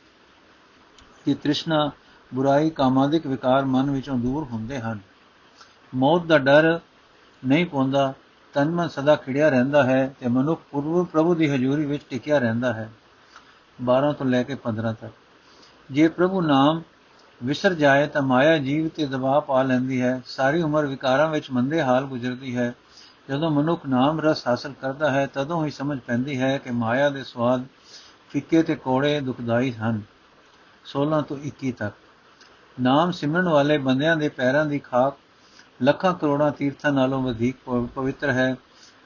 ਦੀ 1.26 1.34
ਤ੍ਰਿਸ਼ਨਾ 1.34 1.90
ਬੁਰਾਈ 2.34 2.70
ਕਾਮਾਦਿਕ 2.70 3.26
ਵਿਕਾਰ 3.26 3.64
ਮਨ 3.64 3.90
ਵਿੱਚੋਂ 3.90 4.18
ਦੂਰ 4.18 4.44
ਹੁੰਦੇ 4.44 4.80
ਹਨ। 4.80 4.98
ਮੌਤ 5.94 6.26
ਦਾ 6.26 6.38
ਡਰ 6.38 6.80
ਨਹੀਂ 7.46 7.66
ਪਉਂਦਾ, 7.66 8.14
ਤਨ 8.54 8.70
ਮਨ 8.70 8.88
ਸਦਾ 8.88 9.16
ਖਿੜਿਆ 9.16 9.48
ਰਹਿੰਦਾ 9.48 9.82
ਹੈ 9.82 10.14
ਤੇ 10.20 10.28
ਮਨੁੱਖ 10.28 10.62
ਪੁਰਵ 10.70 11.04
ਪ੍ਰਭੂ 11.04 11.34
ਦੀ 11.34 11.50
ਹਜ਼ੂਰੀ 11.50 11.86
ਵਿੱਚ 11.86 12.02
ਟਿਕਿਆ 12.10 12.38
ਰਹਿੰਦਾ 12.38 12.72
ਹੈ। 12.72 12.90
12 13.84 14.12
ਤੋਂ 14.12 14.26
ਲੈ 14.26 14.42
ਕੇ 14.42 14.54
15 14.54 14.92
ਤੱਕ। 14.92 15.12
ਜੇ 15.90 16.08
ਪ੍ਰਭੂ 16.08 16.40
ਨਾਮ 16.40 16.82
ਵਿਸਰ 17.44 17.74
ਜਾਏ 17.74 18.06
ਤਾਂ 18.06 18.22
ਮਾਇਆ 18.22 18.58
ਜੀਵ 18.58 18.88
ਤੇ 18.88 19.06
ਦਬਾਅ 19.06 19.40
ਪਾ 19.40 19.62
ਲੈਂਦੀ 19.62 20.02
ਹੈ। 20.02 20.22
ਸਾਰੀ 20.26 20.62
ਉਮਰ 20.62 20.86
ਵਿਕਾਰਾਂ 20.86 21.28
ਵਿੱਚ 21.28 21.50
ਮੰਦੇ 21.50 21.82
ਹਾਲ 21.82 22.04
ਗੁਜ਼ਰਦੀ 22.04 22.56
ਹੈ। 22.56 22.74
ਜਦੋਂ 23.28 23.50
ਮਨੁੱਖ 23.50 23.86
ਨਾਮ 23.86 24.20
ਰਸ 24.20 24.48
ਹਾਸਲ 24.48 24.72
ਕਰਦਾ 24.80 25.10
ਹੈ, 25.10 25.26
ਤਦੋਂ 25.26 25.64
ਹੀ 25.66 25.70
ਸਮਝ 25.70 25.98
ਪੈਂਦੀ 25.98 26.40
ਹੈ 26.40 26.58
ਕਿ 26.58 26.70
ਮਾਇਆ 26.70 27.10
ਦੇ 27.10 27.24
ਸਵਾਦ 27.24 27.64
ਫਿੱਕੇ 28.30 28.62
ਤੇ 28.62 28.74
ਕੋੜੇ 28.74 29.20
ਦੁਖਦਾਈ 29.20 29.72
ਹਨ। 29.72 30.02
16 30.84 31.22
ਤੋਂ 31.22 31.36
21 31.36 31.72
ਤੱਕ। 31.72 31.94
ਨਾਮ 32.80 33.10
ਸਿਮਰਨ 33.10 33.48
ਵਾਲੇ 33.48 33.78
ਬੰਦਿਆਂ 33.78 34.16
ਦੇ 34.16 34.28
ਪੈਰਾਂ 34.28 34.66
ਦੀ 34.66 34.78
ਖਾਕ 34.78 35.14
ਲੱਖਾਂ 35.82 36.14
ਕਰੋੜਾਂ 36.14 36.50
ਤੀਰਥਾਂ 36.50 36.92
ਨਾਲੋਂ 36.92 37.22
ਵਧੇਕ 37.22 37.56
ਪਵਿੱਤਰ 37.94 38.30
ਹੈ, 38.30 38.56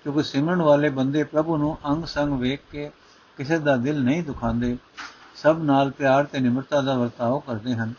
ਕਿਉਂਕਿ 0.02 0.22
ਸਿਮਰਨ 0.22 0.62
ਵਾਲੇ 0.62 0.88
ਬੰਦੇ 0.88 1.24
ਪ੍ਰਭੂ 1.24 1.56
ਨੂੰ 1.56 1.78
ਅੰਗ 1.86 2.04
ਸੰਗ 2.04 2.40
ਵੇਖ 2.40 2.60
ਕੇ 2.70 2.90
ਕਿਸੇ 3.36 3.58
ਦਾ 3.58 3.76
ਦਿਲ 3.76 4.04
ਨਹੀਂ 4.04 4.22
ਦੁਖਾਉਂਦੇ। 4.22 4.78
ਸਭ 5.34 5.58
ਨਾਲ 5.62 5.90
ਪਿਆਰ 5.90 6.24
ਤੇ 6.24 6.40
ਨਿਮਰਤਾ 6.40 6.80
ਦਾ 6.80 6.94
ਵਰਤਾਓ 6.94 7.40
ਕਰਦੇ 7.40 7.74
ਹਨ। 7.74 7.94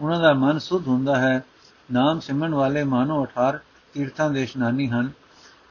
ਉਹਨਾਂ 0.00 0.20
ਦਾ 0.20 0.32
ਮਨ 0.32 0.58
ਸੁਧ 0.58 0.88
ਹੁੰਦਾ 0.88 1.16
ਹੈ। 1.16 1.44
ਨਾਮ 1.92 2.20
ਸਿਮਰਨ 2.20 2.54
ਵਾਲੇ 2.54 2.84
ਮਾਨੋ 2.84 3.22
18 3.22 3.60
ਤੀਰਥਾਂ 3.92 4.30
ਦੇ 4.30 4.42
ਇਸ਼ਨਾਨੀ 4.42 4.88
ਹਨ। 4.88 5.10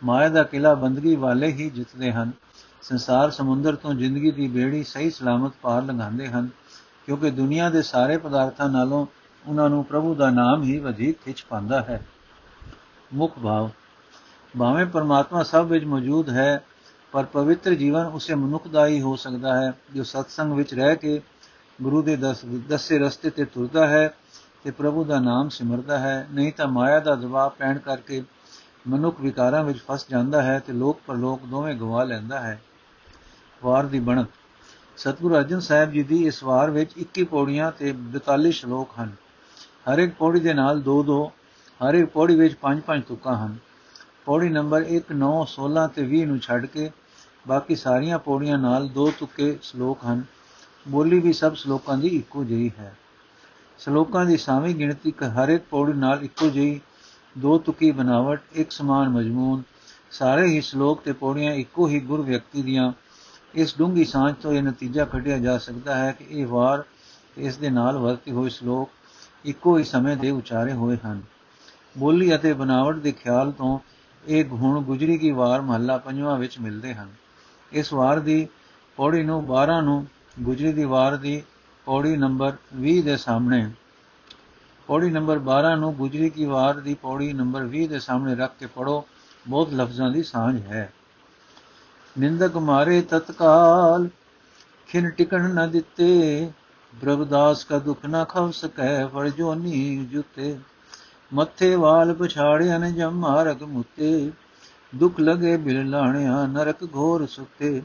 ਮਾਇਆ 0.03 0.29
ਦਾ 0.29 0.43
ਕਿਲਾ 0.43 0.73
ਬੰਦਗੀ 0.73 1.15
ਵਾਲੇ 1.15 1.47
ਹੀ 1.47 1.69
ਜਿੱਤਦੇ 1.69 2.11
ਹਨ। 2.11 2.31
ਸੰਸਾਰ 2.81 3.31
ਸਮੁੰਦਰ 3.31 3.75
ਤੋਂ 3.75 3.93
ਜ਼ਿੰਦਗੀ 3.93 4.31
ਦੀ 4.31 4.47
ਬੇੜੀ 4.47 4.83
ਸਹੀ 4.83 5.09
ਸਲਾਮਤ 5.09 5.53
ਪਾਰ 5.61 5.83
ਲੰਘਾਉਂਦੇ 5.83 6.27
ਹਨ, 6.27 6.49
ਕਿਉਂਕਿ 7.05 7.29
ਦੁਨੀਆ 7.31 7.69
ਦੇ 7.69 7.81
ਸਾਰੇ 7.81 8.17
ਪਦਾਰਥਾਂ 8.17 8.69
ਨਾਲੋਂ 8.69 9.05
ਉਹਨਾਂ 9.45 9.69
ਨੂੰ 9.69 9.83
ਪ੍ਰਭੂ 9.85 10.13
ਦਾ 10.15 10.29
ਨਾਮ 10.29 10.63
ਹੀ 10.63 10.77
ਵਧੇਕ 10.79 11.17
ਖਿੱਚ 11.25 11.45
ਪਾਉਂਦਾ 11.49 11.81
ਹੈ। 11.81 12.01
ਮੁੱਖ 13.13 13.37
ਭਾਵ, 13.39 13.69
ਭਾਵੇਂ 14.53 14.85
ਪਰਮਾਤਮਾ 14.85 15.43
ਸਭ 15.43 15.65
ਵਿੱਚ 15.65 15.85
ਮੌਜੂਦ 15.85 16.29
ਹੈ, 16.29 16.63
ਪਰ 17.13 17.23
ਪਵਿੱਤਰ 17.23 17.73
ਜੀਵਨ 17.73 18.05
ਉਸੇ 18.05 18.35
ਮਨੁੱਖ 18.35 18.67
ਦਾ 18.67 18.85
ਹੀ 18.87 19.01
ਹੋ 19.01 19.15
ਸਕਦਾ 19.15 19.55
ਹੈ, 19.55 19.73
ਜੋ 19.95 20.03
ਸਤਸੰਗ 20.03 20.53
ਵਿੱਚ 20.53 20.73
ਰਹਿ 20.73 20.95
ਕੇ 20.95 21.21
ਗੁਰੂ 21.81 22.01
ਦੇ 22.01 22.15
ਦੱਸੇ 22.15 22.99
ਰਸਤੇ 22.99 23.29
ਤੇ 23.29 23.45
ਤੁਰਦਾ 23.45 23.87
ਹੈ 23.87 24.07
ਤੇ 24.63 24.71
ਪ੍ਰਭੂ 24.71 25.03
ਦਾ 25.03 25.19
ਨਾਮ 25.19 25.49
ਸਿਮਰਦਾ 25.49 25.99
ਹੈ। 25.99 26.27
ਨਹੀਂ 26.31 26.51
ਤਾਂ 26.53 26.67
ਮਾਇਆ 26.67 26.99
ਦਾ 26.99 27.15
ਦਬਾਅ 27.15 27.49
ਪੈਣ 27.49 27.77
ਕਰਕੇ 27.77 28.23
ਮਨੁੱਖ 28.87 29.21
ਵਿਕਾਰਾਂ 29.21 29.63
ਵਿੱਚ 29.63 29.79
ਫਸ 29.87 30.05
ਜਾਂਦਾ 30.09 30.41
ਹੈ 30.41 30.59
ਤੇ 30.59 30.73
ਲੋਕ 30.73 30.99
ਪਰਲੋਕ 31.07 31.45
ਦੋਵੇਂ 31.45 31.75
ਗਵਾ 31.75 32.03
ਲੈਂਦਾ 32.03 32.39
ਹੈ। 32.39 32.59
ਵਾਰ 33.63 33.85
ਦੀ 33.85 33.99
ਬਣਤ 33.99 34.27
ਸਤਿਗੁਰੂ 34.97 35.35
ਅਰਜਨ 35.35 35.59
ਸਾਹਿਬ 35.59 35.91
ਜੀ 35.91 36.03
ਦੀ 36.03 36.17
ਇਸ 36.27 36.43
ਵਾਰ 36.43 36.69
ਵਿੱਚ 36.69 36.91
21 36.97 37.23
ਪੌੜੀਆਂ 37.23 37.71
ਤੇ 37.71 37.93
42 38.19 38.51
ਸ਼ਲੋਕ 38.51 38.89
ਹਨ। 38.99 39.11
ਹਰ 39.87 39.99
ਇੱਕ 39.99 40.13
ਪੌੜੀ 40.13 40.39
ਦੇ 40.39 40.53
ਨਾਲ 40.53 40.81
2-2 40.81 41.17
ਹਰ 41.79 41.93
ਇੱਕ 41.93 42.09
ਪੌੜੀ 42.09 42.35
ਵਿੱਚ 42.35 42.55
5-5 42.61 43.03
ਤੁਕਾਂ 43.07 43.35
ਹਨ। 43.37 43.55
ਪੌੜੀ 44.25 44.49
ਨੰਬਰ 44.49 44.85
1 44.89 45.13
9 45.15 45.31
16 45.51 45.87
ਤੇ 45.95 46.05
20 46.07 46.25
ਨੂੰ 46.25 46.39
ਛੱਡ 46.39 46.65
ਕੇ 46.65 46.89
ਬਾਕੀ 47.45 47.75
ਸਾਰੀਆਂ 47.75 48.19
ਪੌੜੀਆਂ 48.19 48.57
ਨਾਲ 48.57 48.87
ਦੋ 48.89 49.09
ਤੁਕੇ 49.19 49.57
ਸ਼ਲੋਕ 49.61 50.05
ਹਨ। 50.05 50.23
ਬੋਲੀ 50.85 51.19
ਵੀ 51.19 51.33
ਸਭ 51.33 51.53
ਸ਼ਲੋਕਾਂ 51.55 51.97
ਦੀ 51.97 52.07
ਇੱਕੋ 52.17 52.43
ਜਿਹੀ 52.43 52.71
ਹੈ। 52.79 52.93
ਸ਼ਲੋਕਾਂ 53.79 54.25
ਦੀ 54.25 54.37
ਸਾਵੀਂ 54.37 54.75
ਗਿਣਤੀ 54.75 55.13
ਹਰ 55.35 55.49
ਇੱਕ 55.49 55.63
ਪੌੜੀ 55.69 55.93
ਨਾਲ 55.93 56.23
ਇੱਕੋ 56.23 56.49
ਜਿਹੀ, 56.49 56.79
ਦੋ 57.35 57.57
ਤੁਕੀ 57.57 57.91
ਬਨਾਵਟ, 57.91 58.41
ਇੱਕ 58.53 58.71
ਸਮਾਨ 58.71 59.09
ਮਜਮੂਨ, 59.09 59.61
ਸਾਰੇ 60.11 60.47
ਹੀ 60.47 60.61
ਸ਼ਲੋਕ 60.61 61.01
ਤੇ 61.01 61.13
ਪੌੜੀਆਂ 61.13 61.53
ਇੱਕੋ 61.55 61.87
ਹੀ 61.87 61.99
ਗੁਰ 61.99 62.21
ਵਿਅਕਤੀ 62.21 62.61
ਦੀਆਂ 62.61 62.91
ਇਸ 63.55 63.77
ਡੂੰਗੀ 63.77 64.05
ਸਾਂਝ 64.05 64.35
ਤੋਂ 64.41 64.53
ਇਹ 64.53 64.63
ਨਤੀਜਾ 64.63 65.05
ਕੱਢਿਆ 65.05 65.37
ਜਾ 65.37 65.57
ਸਕਦਾ 65.57 65.95
ਹੈ 65.95 66.11
ਕਿ 66.11 66.25
ਇਹ 66.29 66.47
ਵਾਰ 66.47 66.83
ਇਸ 67.37 67.57
ਦੇ 67.57 67.69
ਨਾਲ 67.69 67.97
ਵਰਤੀ 67.97 68.31
ਹੋਏ 68.31 68.49
ਸ਼ਲੋਕ 68.49 68.89
ਇੱਕੋ 69.45 69.77
ਹੀ 69.77 69.83
ਸਮੇਂ 69.83 70.17
ਦੇ 70.17 70.29
ਉਚਾਰੇ 70.31 70.73
ਹੋਏ 70.73 70.97
ਹਨ। 71.05 71.21
ਬੋਲੀ 71.97 72.35
ਅਤੇ 72.35 72.53
ਬਨਾਵਟ 72.53 72.95
ਦੇ 72.95 73.11
ਖਿਆਲ 73.11 73.51
ਤੋਂ 73.51 73.79
ਇਹ 74.27 74.45
ਗੁਣ 74.45 74.81
ਗੁਜਰੀ 74.81 75.17
ਕੀ 75.17 75.31
ਵਾਰ 75.31 75.61
ਮਹੱਲਾ 75.61 75.97
ਪੰਜਵਾਂ 75.97 76.37
ਵਿੱਚ 76.39 76.59
ਮਿਲਦੇ 76.59 76.93
ਹਨ। 76.93 77.09
ਇਸ 77.71 77.93
ਵਾਰ 77.93 78.19
ਦੀ 78.19 78.47
ਪੌੜੀ 78.97 79.23
ਨੂੰ 79.23 79.45
12 79.45 79.81
ਨੂੰ 79.81 80.07
ਗੁਜਰੀ 80.39 80.73
ਦੀ 80.73 80.83
ਵਾਰ 80.83 81.15
ਦੀ 81.15 81.43
ਪੌੜੀ 81.85 82.17
ਨੰਬਰ 82.17 82.53
20 82.81 83.01
ਦੇ 83.01 83.17
ਸਾਹਮਣੇ 83.17 83.71
ਪੌੜੀ 84.87 85.09
ਨੰਬਰ 85.09 85.39
12 85.39 85.75
ਨੂੰ 85.75 85.95
ਗੁਜਰੀ 85.95 86.29
ਕੀ 86.29 86.45
ਵਾਰ 86.45 86.73
ਦੀ 86.73 86.93
ਪੌੜੀ 86.93 87.33
ਨੰਬਰ 87.33 87.65
20 87.65 87.87
ਦੇ 87.87 87.99
ਸਾਹਮਣੇ 87.99 88.35
ਰੱਖ 88.35 88.53
ਕੇ 88.59 88.65
ਪੜੋ 88.65 89.05
ਬਹੁਤ 89.47 89.73
ਲਫ਼ਜ਼ਾਂ 89.73 90.11
ਦੀ 90.11 90.23
ਸਾਂਝ 90.23 90.61
ਹੈ। 90.61 90.93
ਨਿੰਦਕ 92.19 92.57
ਮਾਰੇ 92.57 93.01
ਤਤਕਾਲ, 93.01 94.09
ਖਿਨ 94.87 95.09
ਟਿਕਣ 95.09 95.49
ਨ 95.53 95.71
ਦਿੱਤੇ 95.71 96.51
ਬ੍ਰਹਦਾਸ 96.95 97.63
ਕਾ 97.63 97.79
ਦੁਖ 97.79 98.05
ਨਾ 98.05 98.23
ਖਵ 98.23 98.51
ਸਕੈ 98.51 99.07
ਫੜ 99.07 99.29
ਜੋਨੀ 99.29 100.05
ਜੁਤੇ। 100.05 100.59
ਮੱਥੇ 101.33 101.75
ਵਾਲ 101.75 102.13
ਪਛਾੜਿਆ 102.13 102.79
ਜਮ 102.79 103.11
ਮਾਰਗ 103.11 103.63
ਮੁੱਤੇ, 103.63 104.31
ਦੁਖ 104.95 105.19
ਲਗੇ 105.19 105.57
ਬਿਲ 105.57 105.89
ਲਾਣਿਆ 105.89 106.45
ਨਰਕ 106.45 106.83
ਘੋਰ 106.83 107.27
ਸੁਤੇ। 107.27 107.81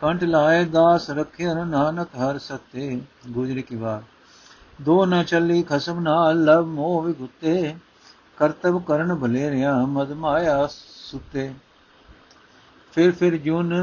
ਕੰਠ 0.00 0.24
ਲਾਏ 0.24 0.64
ਦਾਸ 0.64 1.10
ਰਖਿਆ 1.10 1.64
ਨਾਨਕ 1.64 2.08
ਹਰ 2.16 2.38
ਸਤੇ। 2.38 3.00
ਗੁਜਰੀ 3.28 3.62
ਕੀ 3.62 3.76
ਵਾਰ। 3.76 4.02
ਦੋ 4.82 5.06
ਨ 5.06 5.22
ਚੱਲੀ 5.22 5.62
ਖਸਮ 5.62 6.00
ਨਾਲ 6.00 6.44
ਲਵ 6.44 6.66
ਮੋਹ 6.66 7.02
ਵਿਗੁੱਤੇ 7.02 7.74
ਕਰਤਵ 8.36 8.78
ਕਰਨ 8.78 9.14
ਭਲੇ 9.14 9.50
ਰਿਆ 9.50 9.76
ਮਦ 9.76 10.12
ਮਾਇਆ 10.12 10.68
ਸੁਤੇ। 11.10 11.54
ਫਿਰ 12.94 13.12
ਫਿਰ 13.12 13.36
ਜੁਨ 13.36 13.74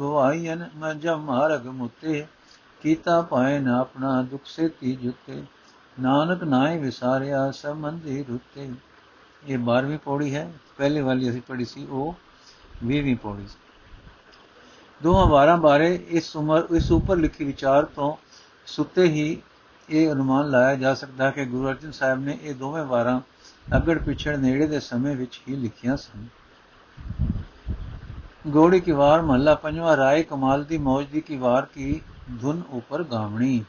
ਭਵਾਈਨ 0.00 0.64
ਮਜ 0.76 1.06
ਮਾਰਗ 1.08 1.66
ਮੁਤੇ 1.66 2.26
ਕੀਤਾ 2.82 3.20
ਪਾਏ 3.22 3.58
ਨਾ 3.58 3.80
ਆਪਣਾ 3.80 4.22
ਦੁਖ 4.22 4.40
ਸੇ 4.44 4.68
ਤੀ 4.68 4.96
ਜੁਤੇ। 4.96 5.42
ਨਾਨਕ 6.00 6.44
ਨਾਏ 6.44 6.78
ਵਿਸਾਰਿਆ 6.78 7.50
ਸੰਬੰਧੀ 7.50 8.24
ਰੁਤੇ। 8.28 8.70
ਇਹ 9.48 9.58
12ਵੀਂ 9.58 9.98
ਪੌੜੀ 9.98 10.34
ਹੈ, 10.34 10.52
ਪਹਿਲੇ 10.76 11.00
ਵਾਲੀ 11.00 11.30
ਅਸੀਂ 11.30 11.42
ਪੜ੍ਹੀ 11.42 11.64
ਸੀ, 11.64 11.86
ਉਹ 11.86 12.14
20ਵੀਂ 12.84 13.16
ਪੌੜੀ 13.16 13.46
ਸੀ। 13.48 13.58
ਦੋਹਾਂ 15.02 15.26
ਵਾਰਾਂ 15.26 15.56
ਬਾਰੇ 15.56 16.04
ਇਸ 16.08 16.36
ਉਮਰ, 16.36 16.66
ਇਸ 16.76 16.92
ਉੱਪਰ 16.92 17.16
ਲਿਖੀ 17.16 17.44
ਵਿਚਾਰ 17.44 17.84
ਤੋਂ 17.84 18.16
ਸੁੱਤੇ 18.66 19.04
ਹੀ 19.04 19.42
ਇਹ 19.90 20.12
ਅਨੁਮਾਨ 20.12 20.50
ਲਾਇਆ 20.50 20.74
ਜਾ 20.74 20.94
ਸਕਦਾ 20.94 21.30
ਕਿ 21.30 21.44
ਗੁਰੂ 21.44 21.68
ਅਰਜਨ 21.68 21.90
ਸਾਹਿਬ 21.90 22.20
ਨੇ 22.20 22.38
ਇਹ 22.42 22.54
ਦੋਵੇਂ 22.54 22.84
ਵਾਰਾਂ 22.84 23.20
ਅਗੜ 23.76 23.98
ਪਿਛੜ 23.98 24.36
ਨੇੜੇ 24.36 24.66
ਦੇ 24.66 24.80
ਸਮੇਂ 24.80 25.16
ਵਿੱਚ 25.16 25.40
ਹੀ 25.48 25.56
ਲਿਖੀਆਂ 25.56 25.96
ਸਨ। 25.96 26.26
ਗੋੜੀ 28.48 28.80
ਕੀ 28.80 28.92
ਵਾਰ 28.92 29.22
ਮਹੱਲਾ 29.22 29.54
ਪੰਜਵਾਂ, 29.54 29.96
ਰਾਏ 29.96 30.22
ਕਮਾਲ 30.22 30.64
ਦੀ 30.64 30.78
ਮੌਜ 30.78 31.06
ਦੀ 31.06 31.20
ਕੀ 31.20 31.36
ਵਾਰ 31.36 31.66
ਕੀ 31.74 32.00
ਧੁਨ 32.40 32.62
ਉੱਪਰ 32.70 33.02
ਗਾਵਣੀ। 33.02 33.64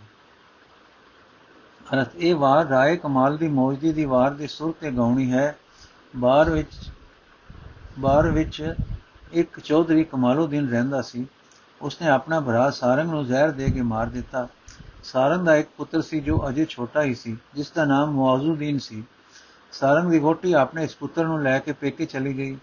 ਅਰਥ, 1.93 2.15
ਇਹ 2.15 2.36
ਵਾਰ 2.36 2.65
ਰਾਏ 2.65 2.95
ਕਮਾਲ 2.98 3.38
ਦੀ 3.38 3.48
ਮੌਜਦੀ 3.48 3.91
ਦੀ 3.93 4.05
ਵਾਰ 4.05 4.31
ਦੀ 4.31 4.48
ਸੁਰ 4.48 4.74
ਤੇ 4.81 4.91
ਗਾਉਣੀ 4.91 5.31
ਹੈ। 5.31 5.57
ਬਾਹਰ 6.15 6.50
ਵਿੱਚ 6.50 6.74
ਬਾਹਰ 8.00 8.29
ਵਿੱਚ 8.31 8.74
ਇੱਕ 9.31 9.59
ਚੌਧਰੀ 9.59 10.03
ਕਮਾਲਉਦੀਨ 10.03 10.69
ਰਹਿੰਦਾ 10.69 11.01
ਸੀ। 11.01 11.27
ਉਸਨੇ 11.81 12.09
ਆਪਣਾ 12.09 12.39
ਭਰਾ 12.39 12.69
ਸਾਰੰਗ 12.69 13.09
ਨੂੰ 13.09 13.25
ਜ਼ਹਿਰ 13.25 13.51
ਦੇ 13.51 13.69
ਕੇ 13.69 13.81
ਮਾਰ 13.81 14.07
ਦਿੱਤਾ। 14.07 14.48
ਸਾਰੰਗ 15.03 15.45
ਦਾ 15.45 15.55
ਇੱਕ 15.55 15.69
ਪੁੱਤਰ 15.77 16.01
ਸੀ 16.01 16.19
ਜੋ 16.19 16.50
ਅਜੇ 16.50 16.65
ਛੋਟਾ 16.65 17.03
ਹੀ 17.03 17.15
ਸੀ 17.15 17.38
ਜਿਸ 17.55 17.71
ਦਾ 17.71 17.86
ਨਾਮ 17.86 18.12
ਮੁਆਜ਼ੂਦੀਨ 18.12 18.79
ਸੀ। 18.79 19.03
ਸਾਰੰਗ 19.71 20.12
ਦੀ 20.12 20.19
ਵੋਟੀ 20.19 20.53
ਆਪਣੇ 20.53 20.83
ਇਸ 20.83 20.95
ਪੁੱਤਰ 20.95 21.25
ਨੂੰ 21.25 21.41
ਲੈ 21.43 21.59
ਕੇ 21.59 21.71
ਪੇਕੇ 21.71 22.05
ਚਲੀ 22.05 22.38
ਗਈ। 22.38 22.57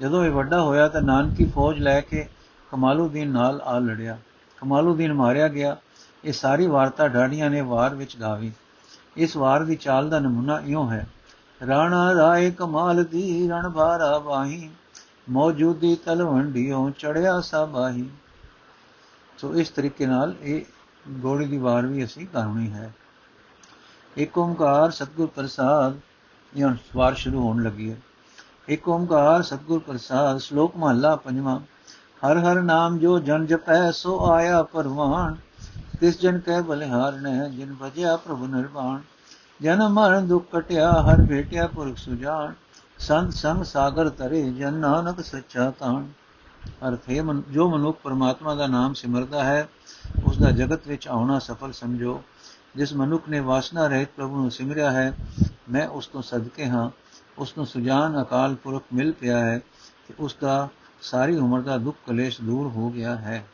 ਜਦੋਂ 0.00 0.24
ਇਹ 0.24 0.30
ਵੱਡਾ 0.30 0.62
ਹੋਇਆ 0.62 0.88
ਤਾਂ 0.88 1.02
ਨਾਨਕੀ 1.02 1.44
ਫੌਜ 1.44 1.78
ਲੈ 1.78 2.00
ਕੇ 2.00 2.28
ਕਮਾਲਉਦੀਨ 2.72 3.30
ਨਾਲ 3.30 3.60
ਆ 3.60 3.78
ਲੜਿਆ। 3.78 4.18
ਕਮਾਲਉਦੀਨ 4.60 5.12
ਮਾਰਿਆ 5.12 5.48
ਗਿਆ। 5.48 5.76
ਇਹ 6.24 6.32
ਸਾਰੀ 6.32 6.66
ਵਾਰਤਾ 6.66 7.08
ਢਾਡੀਆਂ 7.08 7.50
ਨੇ 7.50 7.60
ਵਾਰ 7.60 7.94
ਵਿੱਚ 7.94 8.16
ਗਾਵੀ। 8.16 8.52
ਇਸ 9.16 9.36
ਵਾਰ 9.36 9.64
ਦੀ 9.64 9.76
ਚਾਲ 9.76 10.10
ਦਾ 10.10 10.18
ਨਮੂਨਾ 10.18 10.60
ਇਉਂ 10.60 10.90
ਹੈ। 10.90 11.06
ਰਾਣਾ 11.66 12.14
ਰਾਏ 12.14 12.50
ਕਮਾਲ 12.50 13.04
ਦੀ 13.04 13.48
ਰਣ 13.48 13.68
ਭਾਰਾ 13.70 14.18
ਵਾਹੀ, 14.18 14.70
ਮੌਜੂਦੀ 15.30 15.96
ਤਲਵੰਡੀਓਂ 15.96 16.90
ਚੜਿਆ 16.90 17.40
ਸਾਬਾਹੀ। 17.40 18.10
ਸੋ 19.38 19.54
ਇਸ 19.54 19.68
ਤਰੀਕੇ 19.68 20.06
ਨਾਲ 20.06 20.34
ਇਹ 20.42 20.62
ਗੋੜੀ 21.08 21.46
ਦੀ 21.46 21.58
ਵਾਰ 21.58 21.86
ਵੀ 21.86 22.04
ਅਸੀਂ 22.04 22.26
ਕਰਨੀ 22.26 22.72
ਹੈ। 22.72 22.92
ਇੱਕ 24.16 24.38
ਓੰਕਾਰ 24.38 24.90
ਸਤਗੁਰ 24.90 25.26
ਪ੍ਰਸਾਦ 25.26 25.98
ਇਹ 26.56 26.66
ਵਾਰ 26.96 27.14
ਸ਼ੁਰੂ 27.14 27.42
ਹੋਣ 27.42 27.62
ਲੱਗੀ 27.62 27.90
ਹੈ। 27.90 27.96
ਇੱਕ 28.68 28.88
ਓੰਕਾਰ 28.88 29.42
ਸਤਗੁਰ 29.42 29.78
ਪ੍ਰਸਾਦ, 29.78 30.38
ਸ਼ਲੋਕ 30.38 30.76
ਮਹਲਾ 30.76 31.16
ਪੰਜਵਾਂ। 31.16 31.60
ਹਰ 32.22 32.38
ਹਰ 32.38 32.62
ਨਾਮ 32.62 32.98
ਜੋ 32.98 33.18
ਜਨ 33.18 33.46
ਜਪੈ, 33.46 33.90
ਸੋ 33.90 34.30
ਆਇਆ 34.30 34.62
ਪਰਵਾਨ 34.62 35.36
ਤਿਸ 36.00 36.20
ਜਨ 36.20 36.38
ਕਹਿ 36.38 36.62
ਬਲਿਹਾਰ 36.62 37.12
ਨੇ 37.12 37.50
ਜਿਨ 37.50 37.74
ਭਜਿਆ 37.82 38.16
ਪ੍ਰਭੂ 38.16 38.46
ਨਿਰਵਾਣ। 38.46 39.00
ਜਨ 39.62 39.88
ਮਰਨ 39.88 40.26
ਦੁਖ 40.26 40.46
ਕਟਿਆ, 40.52 40.90
ਹਰ 40.92 41.22
ਭੇਟਿਆ 41.22 41.66
ਪੁਰਖ 41.66 41.96
ਸੁਜਾਨ 41.96 42.54
ਸੰਤ 42.98 43.32
ਸੰਗ 43.32 43.62
ਸਾਗਰ 43.62 44.08
ਤਰੇ, 44.08 44.42
ਜਨ 44.50 44.74
ਨਾਨਕ 44.74 45.20
ਸੱਚਾ 45.20 45.70
ਤਾਣ। 45.70 46.04
ਅਰਥ 46.88 47.10
ਹੈ 47.10 47.22
ਜੋ 47.50 47.68
ਮਨੁੱਖ 47.70 47.98
ਪਰਮਾਤਮਾ 48.02 48.54
ਦਾ 48.54 48.66
ਨਾਮ 48.66 48.94
ਸਿਮਰਦਾ 48.94 49.44
ਹੈ, 49.44 49.68
ਉਸ 50.24 50.38
ਦਾ 50.38 50.50
ਜਗਤ 50.50 50.88
ਵਿੱਚ 50.88 51.08
ਆਉਣਾ 51.08 51.38
ਸਫਲ 51.38 51.72
ਸਮਝੋ। 51.72 52.22
ਜਿਸ 52.76 52.92
ਮਨੁੱਖ 52.92 53.28
ਨੇ 53.28 53.40
ਵਾਸਨਾ 53.40 53.86
ਰਹਿਤ 53.86 54.08
ਪ੍ਰਭੂ 54.16 54.36
ਨੂੰ 54.36 54.50
ਸਿਮਰਿਆ 54.50 54.90
ਹੈ, 54.90 55.12
ਮੈਂ 55.70 55.88
ਉਸ 55.88 56.06
ਤੋਂ 56.06 56.22
ਸਦਕੇ 56.22 56.66
ਹਾਂ। 56.66 56.90
ਉਸ 57.38 57.56
ਨੂੰ 57.56 57.66
ਸੁਜਾਨ 57.66 58.22
ਅਕਾਲ 58.22 58.54
ਪੁਰਖ 58.54 58.82
ਮਿਲ 58.92 59.12
ਪਿਆ 59.12 59.38
ਹੈ 59.38 59.58
ਕਿ 60.08 60.14
ਉਸ 60.18 60.36
ਦਾ 60.40 60.68
ਸਾਰੀ 61.02 61.36
ਉਮਰ 61.36 61.60
ਦਾ 61.60 61.78
ਦੁੱਖ 61.78 61.96
ਕਲੇਸ਼ 62.06 62.40
ਦੂਰ 62.40 62.66
ਹੋ 62.66 62.90
ਗਿਆ 62.90 63.16
ਹੈ। 63.16 63.46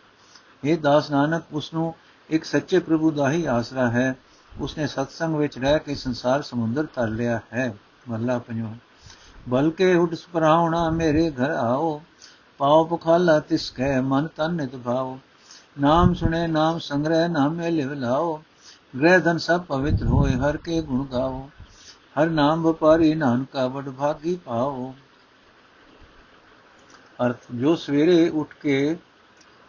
ਇਹ 0.64 0.78
ਦਾਸ 0.78 1.10
ਨਾਨਕ 1.10 1.42
ਉਸ 1.52 1.74
ਨੂੰ 1.74 1.94
ਇੱਕ 2.30 2.44
ਸੱਚੇ 2.44 2.78
ਪ੍ਰਭੂ 2.78 3.10
ਦਾ 3.10 3.30
ਹੀ 3.30 3.46
ਆਸਰਾ 3.46 3.90
ਹੈ। 3.90 4.16
ਉਸਨੇ 4.60 4.86
ਸਤਸੰਗ 4.86 5.36
ਵਿੱਚ 5.36 5.58
ਰਹਿ 5.58 5.78
ਕੇ 5.78 5.94
ਸੰਸਾਰ 5.94 6.42
ਸਮੁੰਦਰ 6.42 6.86
ਤਰ 6.86 7.08
ਲਿਆ 7.08 7.40
ਹੈ। 7.52 7.74
ਮੱਲਾ 8.08 8.38
ਪੰਜਵਾਂ। 8.38 8.74
ਬਲਕੇ 9.48 9.94
ਉਡ 9.94 10.14
ਸੁਪਰਾਉਣਾ 10.14 10.90
ਮੇਰੇ 10.90 11.30
ਘਰ 11.30 11.50
ਆਓ 11.50 12.02
ਪਾਉ 12.58 12.84
ਪਖਾਲਾ 12.84 13.40
ਤਿਸ 13.40 13.70
ਕੈ 13.70 14.00
ਮਨ 14.00 14.28
ਤਨ 14.36 14.54
ਨਿਤ 14.54 14.76
ਭਾਉ 14.76 15.18
ਨਾਮ 15.80 16.14
ਸੁਣੇ, 16.14 16.46
ਨਾਮ 16.46 16.78
ਸੰਗ੍ਰਹਿ, 16.78 17.28
ਨਾਮੇ 17.28 17.70
ਲਿਵ 17.70 17.92
ਲਾਓ। 17.92 18.42
ਗ੍ਰਹਿ 18.98 19.20
ਧਨ 19.20 19.38
ਸਭ 19.38 19.60
ਪਵਿੱਤਰ 19.60 20.06
ਹੋਏ, 20.06 20.32
ਹਰ 20.32 20.56
ਕੇ 20.56 20.82
ਗੁਣ 20.82 21.06
ਗਾਓ। 21.06 21.50
ਹਰ 22.20 22.26
ਨਾਮ 22.26 22.62
ਵਪਾਰੀ 22.62 23.14
ਨਾਨਕਾ 23.14 23.66
ਵਡ 23.66 23.88
ਭਾਗੀ 23.90 24.36
ਪਾਓ। 24.36 24.94
ਅਰਥ, 27.26 27.36
ਜੋ 27.54 27.76
ਸਵੇਰੇ 27.76 28.28
ਉੱਠ 28.28 28.54
ਕੇ, 28.54 28.96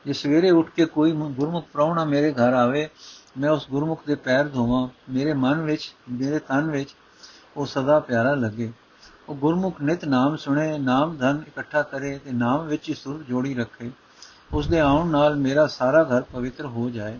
ਜੇ 0.05 0.13
ਸਵੇਰੇ 0.13 0.49
ਉੱਠ 0.49 0.69
ਕੇ 0.69 0.85
ਕੋਈ 0.85 1.11
ਗੁਰਮੁਖ 1.11 1.65
ਪ੍ਰਾਉਣਾ 1.73 2.05
ਮੇਰੇ 2.05 2.33
ਘਰ 2.33 2.53
ਆਵੇ, 2.53 2.89
ਮੈਂ 3.37 3.49
ਉਸ 3.49 3.67
ਗੁਰਮੁਖ 3.69 4.01
ਦੇ 4.07 4.15
ਪੈਰ 4.15 4.47
ਧੋਵਾਂ, 4.47 4.87
ਮੇਰੇ 5.09 5.33
ਮਨ 5.33 5.61
ਵਿੱਚ, 5.61 5.95
ਮੇਰੇ 6.11 6.39
ਤਨ 6.39 6.71
ਵਿੱਚ 6.71 6.95
ਉਹ 7.57 7.65
ਸਦਾ 7.65 7.99
ਪਿਆਰਾ 7.99 8.35
ਲੱਗੇ। 8.35 8.71
ਉਹ 9.29 9.35
ਗੁਰਮੁਖ 9.35 9.81
ਨਿਤ 9.81 10.05
ਨਾਮ 10.05 10.35
ਸੁਣੇ, 10.35 10.77
ਨਾਮ 10.77 11.17
ਧਨ 11.17 11.43
ਇਕੱਠਾ 11.47 11.81
ਕਰੇ 11.81 12.19
ਤੇ 12.25 12.31
ਨਾਮ 12.31 12.67
ਵਿੱਚ 12.67 12.89
ਹੀ 12.89 12.93
ਸੁਰ 12.93 13.23
ਜੋੜੀ 13.23 13.55
ਰੱਖੇ। 13.55 13.91
ਉਸ 14.53 14.67
ਦੇ 14.67 14.79
ਆਉਣ 14.79 15.07
ਨਾਲ 15.07 15.35
ਮੇਰਾ 15.35 15.67
ਸਾਰਾ 15.67 16.03
ਘਰ 16.03 16.21
ਪਵਿੱਤਰ 16.21 16.65
ਹੋ 16.65 16.89
ਜਾਏ। 16.89 17.19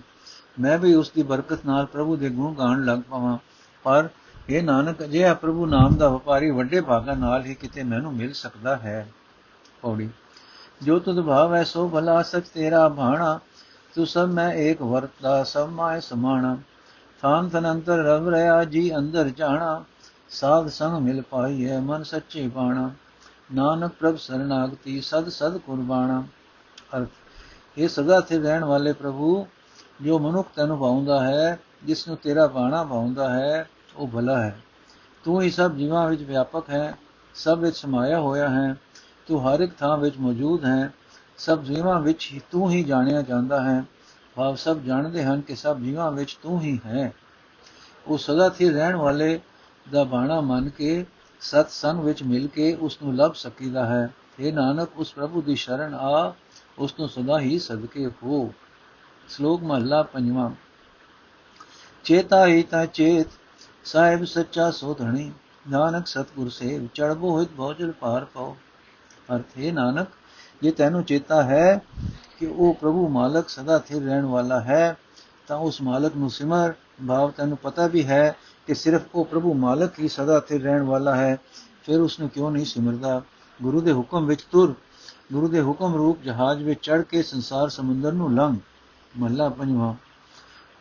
ਮੈਂ 0.60 0.78
ਵੀ 0.78 0.94
ਉਸ 0.94 1.12
ਦੀ 1.12 1.24
ਬਰਕਤ 1.24 1.66
ਨਾਲ 1.66 1.86
ਪ੍ਰਭੂ 1.86 2.16
ਦੇ 2.16 2.30
ਗੁਣ 2.30 2.54
ਗਾਣ 2.54 2.86
ਲੱਗ 2.86 3.00
ਪਾਵਾਂ। 3.10 3.38
ਪਰ 3.84 4.10
ਇਹ 4.50 4.64
ਨਾਨਕ 4.64 5.04
ਅਜਿਹਾ 5.04 5.34
ਪ੍ਰਭੂ 5.34 5.66
ਨਾਮ 5.66 5.96
ਦਾ 5.96 6.10
ਵਪਾਰੀ 6.10 6.50
ਵੱਡੇ 6.52 6.82
ਭਾਗਾ 6.82 7.14
ਨਾਲ 7.14 7.46
ਹੀ 7.46 7.54
ਕਿਤੇ 7.56 7.84
ਮੈਨੂੰ 7.84 8.14
ਮਿਲ 8.14 8.34
ਸਕਦਾ 8.34 8.76
ਹੈ, 8.76 9.08
ਪੌੜੀ। 9.82 10.10
ਜੋ 10.82 11.00
ਤੁਧ 11.00 11.22
ਭਾਵ 11.22 11.54
ਹੈ 11.56 11.64
ਸੋ 11.64 11.88
ਭਲਾ 11.90 12.22
ਸਚ 12.22 12.50
ਤੇਰਾ 12.54 12.90
ਭਾਣਾ 12.90 13.40
ਤੂੰ 13.96 14.08
ਸਭ 14.08 14.26
ਮੈਂ 14.26 14.54
ਏਕ 14.54 14.82
ਵਰਤਾ, 14.82 15.44
ਸਭ 15.44 15.70
ਮਾਇ 15.72 16.02
ਸਮਾਣਾ। 16.02 16.58
ਥਾਨ 17.22 17.50
ਥਨ 17.50 17.72
ਅੰਤਰ 17.72 17.98
ਰਵ 17.98 18.30
ਰਿਆ 18.30 18.64
ਜੀ 18.64 18.96
ਅੰਦਰ 18.96 19.30
ਜਾਣਾ, 19.30 19.84
ਸਾਧ 20.30 20.68
ਸੰਗ 20.68 21.02
ਮਿਲ 21.02 21.22
ਪਾਈ 21.22 21.70
ਹੈ 21.70 21.80
ਮਨ 21.80 22.04
ਸੱਚੇ 22.04 22.48
ਬਾਣਾ। 22.48 22.92
ਨਾਨਕ 23.54 23.92
ਪ੍ਰਭ 24.00 24.16
ਸਰਨਾਗਤੀ, 24.18 25.02
ਸਦ 25.02 25.30
ਸਦ 25.30 25.58
ਕੁਰਬਾਨਾ 25.58 26.24
ਅਰਥ, 26.98 27.10
ਇਹ 27.78 27.88
ਸਦਾ 27.88 28.20
ਤੇ 28.20 28.40
ਰਹਿਣ 28.40 28.64
ਵਾਲੇ 28.64 28.94
ਪ੍ਰਭੂ, 28.94 29.48
ਜੋ 30.02 30.20
ਮਨੁੱਖ 30.20 30.50
ਤੈਨੂੰ 30.56 30.80
ਪਾਉਂਦਾ 30.80 31.24
ਹੈ 31.24 31.60
ਜਿਸ 31.84 32.08
ਨੂੰ 32.08 32.18
ਤੇਰਾ 32.18 32.48
ਬਾਣਾ 32.48 32.84
ਪਾਉਂਦਾ 32.84 33.30
ਹੈ 33.30 33.70
ਉਹ 33.96 34.08
ਭਲਾ 34.08 34.42
ਹੈ। 34.42 34.62
ਤੂੰ 35.24 35.42
ਹੀ 35.42 35.50
ਸਭ 35.50 35.74
ਜੀਵਾਂ 35.74 36.10
ਵਿੱਚ 36.10 36.22
ਵਿਆਪਕ 36.22 36.70
ਹੈ, 36.70 36.98
ਸਭ 37.36 37.58
ਵਿੱਚ 37.60 37.78
ਸਮਾਇਆ 37.78 38.20
ਹੋਇਆ 38.20 38.50
ਹੈ, 38.50 38.76
ਤੂੰ 39.28 39.50
ਹਰ 39.50 39.60
ਇੱਕ 39.60 39.76
ਥਾਂ 39.76 39.98
ਵਿੱਚ 39.98 40.18
ਮੌਜੂਦ 40.18 40.66
ਹੈ, 40.66 40.94
ਸਭ 41.38 41.64
ਜੀਵਾਂ 41.64 42.02
ਵਿੱਚ 42.02 42.30
ਹੀ 42.34 42.42
ਤੂੰ 42.52 42.72
ਹੀ 42.72 42.84
ਜਾਣਿਆ 42.84 43.22
ਜਾਂਦਾ 43.22 43.64
ਹੈ। 43.64 43.84
ਭਾਵ 44.36 44.56
ਸਭ 44.56 44.78
ਜਾਣਦੇ 44.78 45.24
ਹਨ 45.24 45.42
ਕਿ 45.42 45.56
ਸਭ 45.56 45.80
ਜੀਵਾਂ 45.80 46.12
ਵਿੱਚ 46.12 46.40
ਤੂੰ 46.44 46.62
ਹੀ 46.62 46.80
ਹੈ। 46.86 47.14
ਉਹ 48.08 48.18
ਸਦਾ 48.18 48.50
ਸਥਿਰ 48.50 48.74
ਰਹਿਣ 48.74 48.96
ਵਾਲੇ 48.96 49.40
ਦਾ 49.92 50.04
ਬਾਣਾ 50.04 50.42
ਮੰਨ 50.42 50.70
ਕੇ, 50.70 51.06
ਸਤ 51.42 51.70
ਸੰਗ 51.70 52.00
ਵਿੱਚ 52.00 52.24
ਮਿਲ 52.24 52.48
ਕੇ 52.48 52.76
ਉਸ 52.76 53.02
ਨੂੰ 53.04 53.16
ਲੱਭ 53.16 53.34
ਸਕੀਦਾ 53.34 53.86
ਹੈ। 53.86 54.14
ਇਹ 54.40 54.54
ਨਾਨਕ, 54.54 54.90
ਉਸ 54.96 55.14
ਪ੍ਰਭੂ 55.14 55.42
ਦੀ 55.42 55.56
ਸ਼ਰਨ 55.56 55.94
ਆ 55.94 56.34
ਉਸ 56.78 56.96
ਨੂੰ 57.00 57.10
ਸਦਾ 57.10 57.40
ਹੀ 57.40 57.60
ਸਦਕੇ 57.60 58.10
ਹੋ। 58.24 58.54
ਸ਼ਲੋਕ 59.30 59.64
ਮਹਲਾ 59.64 60.04
ਪੰਜਵਾਂ। 60.04 60.52
ਚੇਤਾ 62.04 62.46
ਹੀ 62.46 62.64
ਤਾ 62.64 62.86
ਚੇਤ 62.86 63.28
ਸਾਹਿਬ 63.86 64.26
ਸੱਚਾ 64.26 64.72
ਸੋਧਣੀ 64.72 65.32
ਨਾਨਕ 65.70 66.08
ਸਤਗੁਰ 66.08 66.50
ਸੇਵ 66.50 66.88
ਚੜਬੋ 66.94 67.42
ਹਿਤ 67.42 67.50
ਭੋਜਲ 67.58 67.92
ਪਾਰ 67.92 68.26
ਪਾਓ। 68.26 68.58
ਅਰਥ 69.36 69.58
ਹੈ 69.60 69.72
ਨਾਨਕ, 69.72 70.08
ਜੇ 70.62 70.72
ਤੈਨੂੰ 70.72 71.04
ਚੇਤਾ 71.04 71.44
ਹੈ 71.44 71.82
ਕਿ 72.40 72.46
ਉਹ 72.46 72.74
ਪ੍ਰਭੂ 72.74 73.08
ਮਾਲਕ 73.08 73.50
ਸਦਾ 73.50 73.80
ਸਥਿਰ 73.80 74.04
ਰਹਿਣ 74.04 74.26
ਵਾਲਾ 74.26 74.62
ਹੈ, 74.62 74.98
ਤਾਂ 75.48 75.58
ਉਸ 75.58 75.82
ਮਾਲਕ 75.82 76.16
ਨੂੰ 76.16 76.30
ਸਿਮਰ। 76.30 76.74
ਭਾਵ 77.08 77.32
ਤੈਨੂੰ 77.32 77.58
ਪਤਾ 77.58 77.88
ਵੀ 77.88 78.06
ਹੈ 78.06 78.36
ਕਿ 78.68 78.76
ਸਿਰਫ 78.76 79.02
ਉਹ 79.16 79.26
ਪ੍ਰਭੂ 79.26 79.54
ਮਾਲਕ 79.54 80.00
ਹੀ 80.00 80.08
ਸਦਾ 80.08 80.40
ਸਥਿਰ 80.40 80.62
ਰਹਿਣ 80.62 80.82
ਵਾਲਾ 80.82 81.16
ਹੈ, 81.16 81.38
ਫਿਰ 81.84 82.00
ਉਸ 82.00 82.20
ਨੂੰ 82.20 82.30
ਕਿਉਂ 82.30 82.52
ਨਹੀਂ 82.52 82.66
ਸਿਮਰਦਾ? 82.66 83.22
ਗੁਰੂ 83.62 83.82
ਦੇ 83.82 83.92
ਹੁਕਮ 83.92 84.26
ਵਿੱਚ 84.26 84.42
ਤੁਰ। 84.42 84.76
ਗੁਰੂ 85.34 85.48
ਦੇ 85.48 85.62
ਹੁਕਮ 85.62 85.96
ਰੂਪ 85.96 86.22
ਜਹਾਜ਼ 86.22 86.64
ਵਿੱਚ 86.64 86.86
ਚੜ 86.86 87.02
ਕੇ 87.02 87.24
ਸੰਸਾਰ 87.24 87.70
ਸਮੁੰਦਰ 87.70 88.12
ਨੂੰ 88.12 88.36
ਲੰਘ। 88.36 88.58
ਮਹਲਾ 89.20 89.50
ਪੰਜਵਾਂ। 89.50 89.94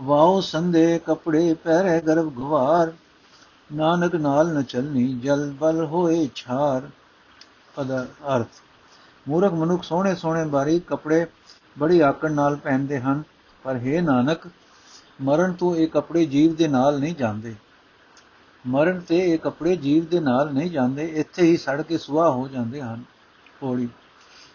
ਵਾਓ 0.02 0.40
ਸੰਦੇ 0.40 1.00
ਕਪੜੇ 1.06 1.54
ਪਹਿਰੇ 1.54 2.00
ਗਰਭ 2.00 2.32
ਗਵਾਰ 2.32 2.92
ਨਾਨਕ 3.72 4.14
ਨਾਲ 4.14 4.48
ਨ 4.54 4.62
ਚਲਨੀ 4.62 5.20
ਜਲ 5.22 5.50
ਬਲ 5.50 5.84
ਹੋਏ 5.84 6.28
ਛਾਰ। 6.34 6.88
ਪਦ 7.74 7.92
ਅਰਥ, 8.36 8.48
ਮੂਰਖ 9.28 9.52
ਮਨੁੱਖ 9.52 9.82
ਸੋਹਣੇ 9.82 10.14
ਸੋਹਣੇ 10.14 10.44
ਬਾਰੀਕ 10.44 10.86
ਕੱਪੜੇ 10.86 11.26
ਬੜੀ 11.78 12.00
ਆਕੜ 12.00 12.30
ਨਾਲ 12.30 12.56
ਪਹਿਨਦੇ 12.56 13.00
ਹਨ, 13.00 13.22
ਪਰ 13.64 13.76
हे 13.76 14.02
ਨਾਨਕ, 14.02 14.48
ਮਰਨ 15.22 15.52
ਤੋਂ 15.52 15.76
ਇਹ 15.76 15.88
ਕੱਪੜੇ 15.88 16.26
ਜੀਵ 16.26 16.54
ਦੇ 16.54 16.68
ਨਾਲ 16.68 17.00
ਨਹੀਂ 17.00 17.14
ਜਾਂਦੇ। 17.14 17.54
ਮਰਨ 18.66 19.00
ਤੇ 19.00 19.18
ਇਹ 19.18 19.38
ਕੱਪੜੇ 19.38 19.76
ਜੀਵ 19.76 20.04
ਦੇ 20.04 20.20
ਨਾਲ 20.20 20.52
ਨਹੀਂ 20.52 20.70
ਜਾਂਦੇ, 20.70 21.06
ਇੱਥੇ 21.06 21.42
ਹੀ 21.42 21.56
ਸੜ 21.56 21.82
ਕੇ 21.82 21.98
ਸੁਆਹ 21.98 22.30
ਹੋ 22.30 22.48
ਜਾਂਦੇ 22.48 22.82
ਹਨ। 22.82 23.02
ਪੌੜੀ, 23.60 23.88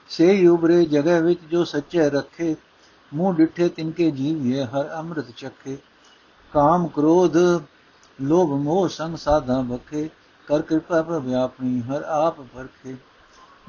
ਸੇ 0.10 0.48
ਉਬਰੇ 0.48 0.86
ਜਗ੍ਹਾ 0.86 1.20
ਵਿੱਚ 1.20 1.39
ਜੋ 1.51 1.63
ਸੱਚੇ 1.63 2.10
ਰੱਖੇ 2.10 2.56
ਮੂੰਹ 3.14 3.36
ਡਿੱਠੇ 3.36 3.70
ਤਿਨਕੇ 3.70 4.12
ਜੀਵ 4.12 4.66
ਹਰ 4.66 4.90
ਅੰਮ੍ਰਿਤ 4.94 5.26
ਚੱਖੇ। 5.38 5.78
ਕਾਮ 6.54 6.88
ਕ੍ਰੋਧ, 6.88 7.38
ਲੋਭ 8.22 8.50
ਮੋਹ 8.50 8.88
ਸੰਗ 8.88 9.16
ਸਾਧਾ 9.16 9.62
ਬਖੇ 9.62 10.10
ਕਰ 10.48 10.62
ਕਿਰਪਾ 10.62 11.02
ਪ੍ਰਭ 11.02 11.34
ਆਪਣੀ, 11.34 11.82
ਹਰ 11.82 12.04
ਆਪ 12.04 12.40
ਵਰਖੇ 12.40 12.96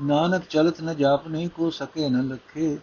ਨਾਨਕ 0.02 0.42
ਚਲਤ 0.45 0.80
ਨ 0.83 0.97
ਜਾਪਨੀ 0.97 1.49
ਕੋ 1.49 1.71
ਸਕੇ 1.71 2.09
ਨ 2.09 2.23
ਲਖੇ। 2.28 2.78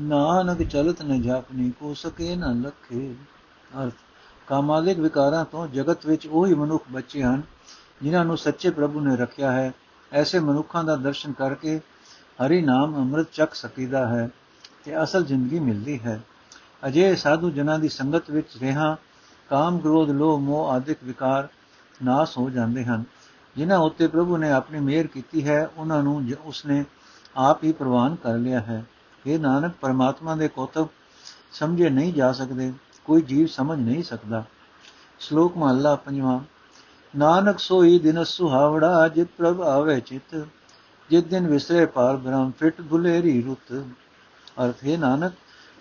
ਨਾਨਕ 0.00 0.62
ਚਲਤ 0.62 1.02
ਨ 1.02 1.22
ਜਾਪਨੀ 1.22 1.70
ਕੋ 1.70 1.94
ਸਕੇ 1.94 2.36
ਨ 2.36 2.62
ਲਖੇ। 2.62 3.14
ਅਰਥ, 3.82 3.92
ਕਾਮਾਲਿਕ 4.46 4.98
ਵਿਕਾਰਾਂ 4.98 5.44
ਤੋਂ 5.44 5.66
ਜਗਤ 5.66 6.06
ਵਿੱਚ 6.06 6.26
ਉਹੀ 6.26 6.54
ਮਨੁੱਖ 6.54 6.84
ਬੱਚੇ 6.90 7.22
ਹਨ, 7.22 7.42
ਜਿਨ੍ਹਾਂ 8.02 8.24
ਨੂੰ 8.24 8.38
ਸੱਚੇ 8.38 8.70
ਪ੍ਰਭੂ 8.70 9.00
ਨੇ 9.00 9.16
ਰੱਖਿਆ 9.16 9.52
ਹੈ। 9.52 9.72
ਐਸੇ 10.12 10.38
ਮਨੁੱਖਾਂ 10.38 10.84
ਦਾ 10.84 10.96
ਦਰਸ਼ਨ 10.96 11.32
ਕਰਕੇ 11.32 11.80
ਹਰੀ 12.46 12.62
ਨਾਮ 12.62 12.96
ਅੰਮ੍ਰਿਤ 12.96 13.26
ਚੱਕ 13.32 13.54
ਸਕੀਦਾ 13.54 14.08
ਹੈ। 14.08 14.30
ਤੇ 14.86 15.02
ਅਸਲ 15.02 15.24
ਜ਼ਿੰਦਗੀ 15.24 15.58
ਮਿਲਦੀ 15.58 15.98
ਹੈ। 15.98 16.20
ਅਜੇ 16.86 17.14
ਸਾਧੂ 17.16 17.50
ਜਨਾਂ 17.50 17.78
ਦੀ 17.78 17.88
ਸੰਗਤ 17.88 18.30
ਵਿੱਚ 18.30 18.56
ਰਹਾ, 18.62 18.96
ਕਾਮ 19.50 19.78
ਕ੍ਰੋਧ, 19.78 20.10
ਲੋਭ, 20.10 20.40
ਮੋਹ 20.40 20.68
ਆਦਿਕ 20.68 20.98
ਵਿਕਾਰ 21.04 21.48
ਨਾਸ 22.04 22.38
ਹੋ 22.38 22.50
ਜਾਂਦੇ 22.50 22.84
ਹਨ। 22.84 23.04
ਜਿਨ੍ਹਾਂ 23.56 23.78
ਉੱਤੇ 23.78 24.06
ਪ੍ਰਭੂ 24.06 24.36
ਨੇ 24.36 24.52
ਆਪਣੀ 24.52 24.80
ਮਿਹਰ 24.80 25.06
ਕੀਤੀ 25.06 25.48
ਹੈ, 25.48 25.70
ਉਹਨਾਂ 25.76 26.02
ਨੂੰ 26.02 26.32
ਉਸਨੇ 26.44 26.84
ਆਪ 27.36 27.64
ਹੀ 27.64 27.72
ਪ੍ਰਵਾਨ 27.72 28.14
ਕਰ 28.14 28.34
ਲਿਆ 28.34 28.60
ਹੈ। 28.60 28.84
ਇਹ 29.26 29.38
ਨਾਨਕ, 29.38 29.72
ਪਰਮਾਤਮਾ 29.80 30.36
ਦੇ 30.36 30.48
ਕੋਤਬ, 30.48 30.88
ਸਮਝੇ 31.52 31.90
ਨਹੀਂ 31.90 32.12
ਜਾ 32.12 32.32
ਸਕਦੇ, 32.32 32.72
ਕੋਈ 33.04 33.22
ਜੀਵ 33.22 33.46
ਸਮਝ 33.46 33.78
ਨਹੀਂ 33.78 34.02
ਸਕਦਾ। 34.02 34.44
ਸ਼ਲੋਕ 35.20 35.56
ਮਹਲਾ 35.56 35.94
ਪੰਜਵਾਂ, 35.94 36.40
ਨਾਨਕ 37.18 37.58
ਸੋਈ 37.58 37.98
ਦਿਨ 37.98 38.24
ਸੁਹਾਵੜਾ, 38.24 39.08
ਜਿਤ 39.08 39.28
ਪ੍ਰਭ 39.38 39.62
ਆਵੇ 39.62 40.00
ਚਿਤ 40.00 40.46
ਜਿਤ 41.10 41.26
ਦਿਨ 41.26 41.46
ਵਿਸਰੇ 41.46 41.86
ਪਾਰ 41.86 42.16
ਬ੍ਰਹਮ, 42.16 42.52
ਫਿਟ 42.58 42.80
ਬੁਲੇਰੀ 42.80 43.42
ਰੁੱਤ। 43.42 43.84
ਅਰਥ 44.64 44.84
ਹੈ, 44.84 44.96
ਨਾਨਕ, 44.96 45.32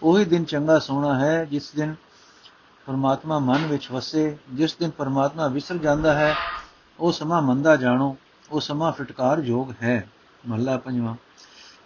ਉਹੀ 0.03 0.25
ਦਿਨ 0.25 0.43
ਚੰਗਾ 0.43 0.79
ਸੋਹਣਾ 0.79 1.19
ਹੈ, 1.19 1.45
ਜਿਸ 1.45 1.71
ਦਿਨ 1.75 1.95
ਪਰਮਾਤਮਾ 2.87 3.39
ਮਨ 3.39 3.65
ਵਿੱਚ 3.65 3.91
ਵਸੇ, 3.91 4.37
ਜਿਸ 4.53 4.75
ਦਿਨ 4.75 4.89
ਪਰਮਾਤਮਾ 4.89 5.47
ਵਿਸਰ 5.47 5.77
ਜਾਂਦਾ 5.77 6.13
ਹੈ, 6.13 6.35
ਉਹ 6.99 7.11
ਸਮਾਂ 7.11 7.41
ਮੰਦਾ 7.41 7.75
ਜਾਣੋ, 7.75 8.15
ਉਹ 8.51 8.59
ਸਮਾਂ 8.59 8.91
ਫਟਕਾਰ 8.91 9.39
ਯੋਗ 9.39 9.71
ਹੈ। 9.83 10.09
ਮਹਲਾ 10.47 10.77
ਪੰਜਵਾਂ, 10.77 11.15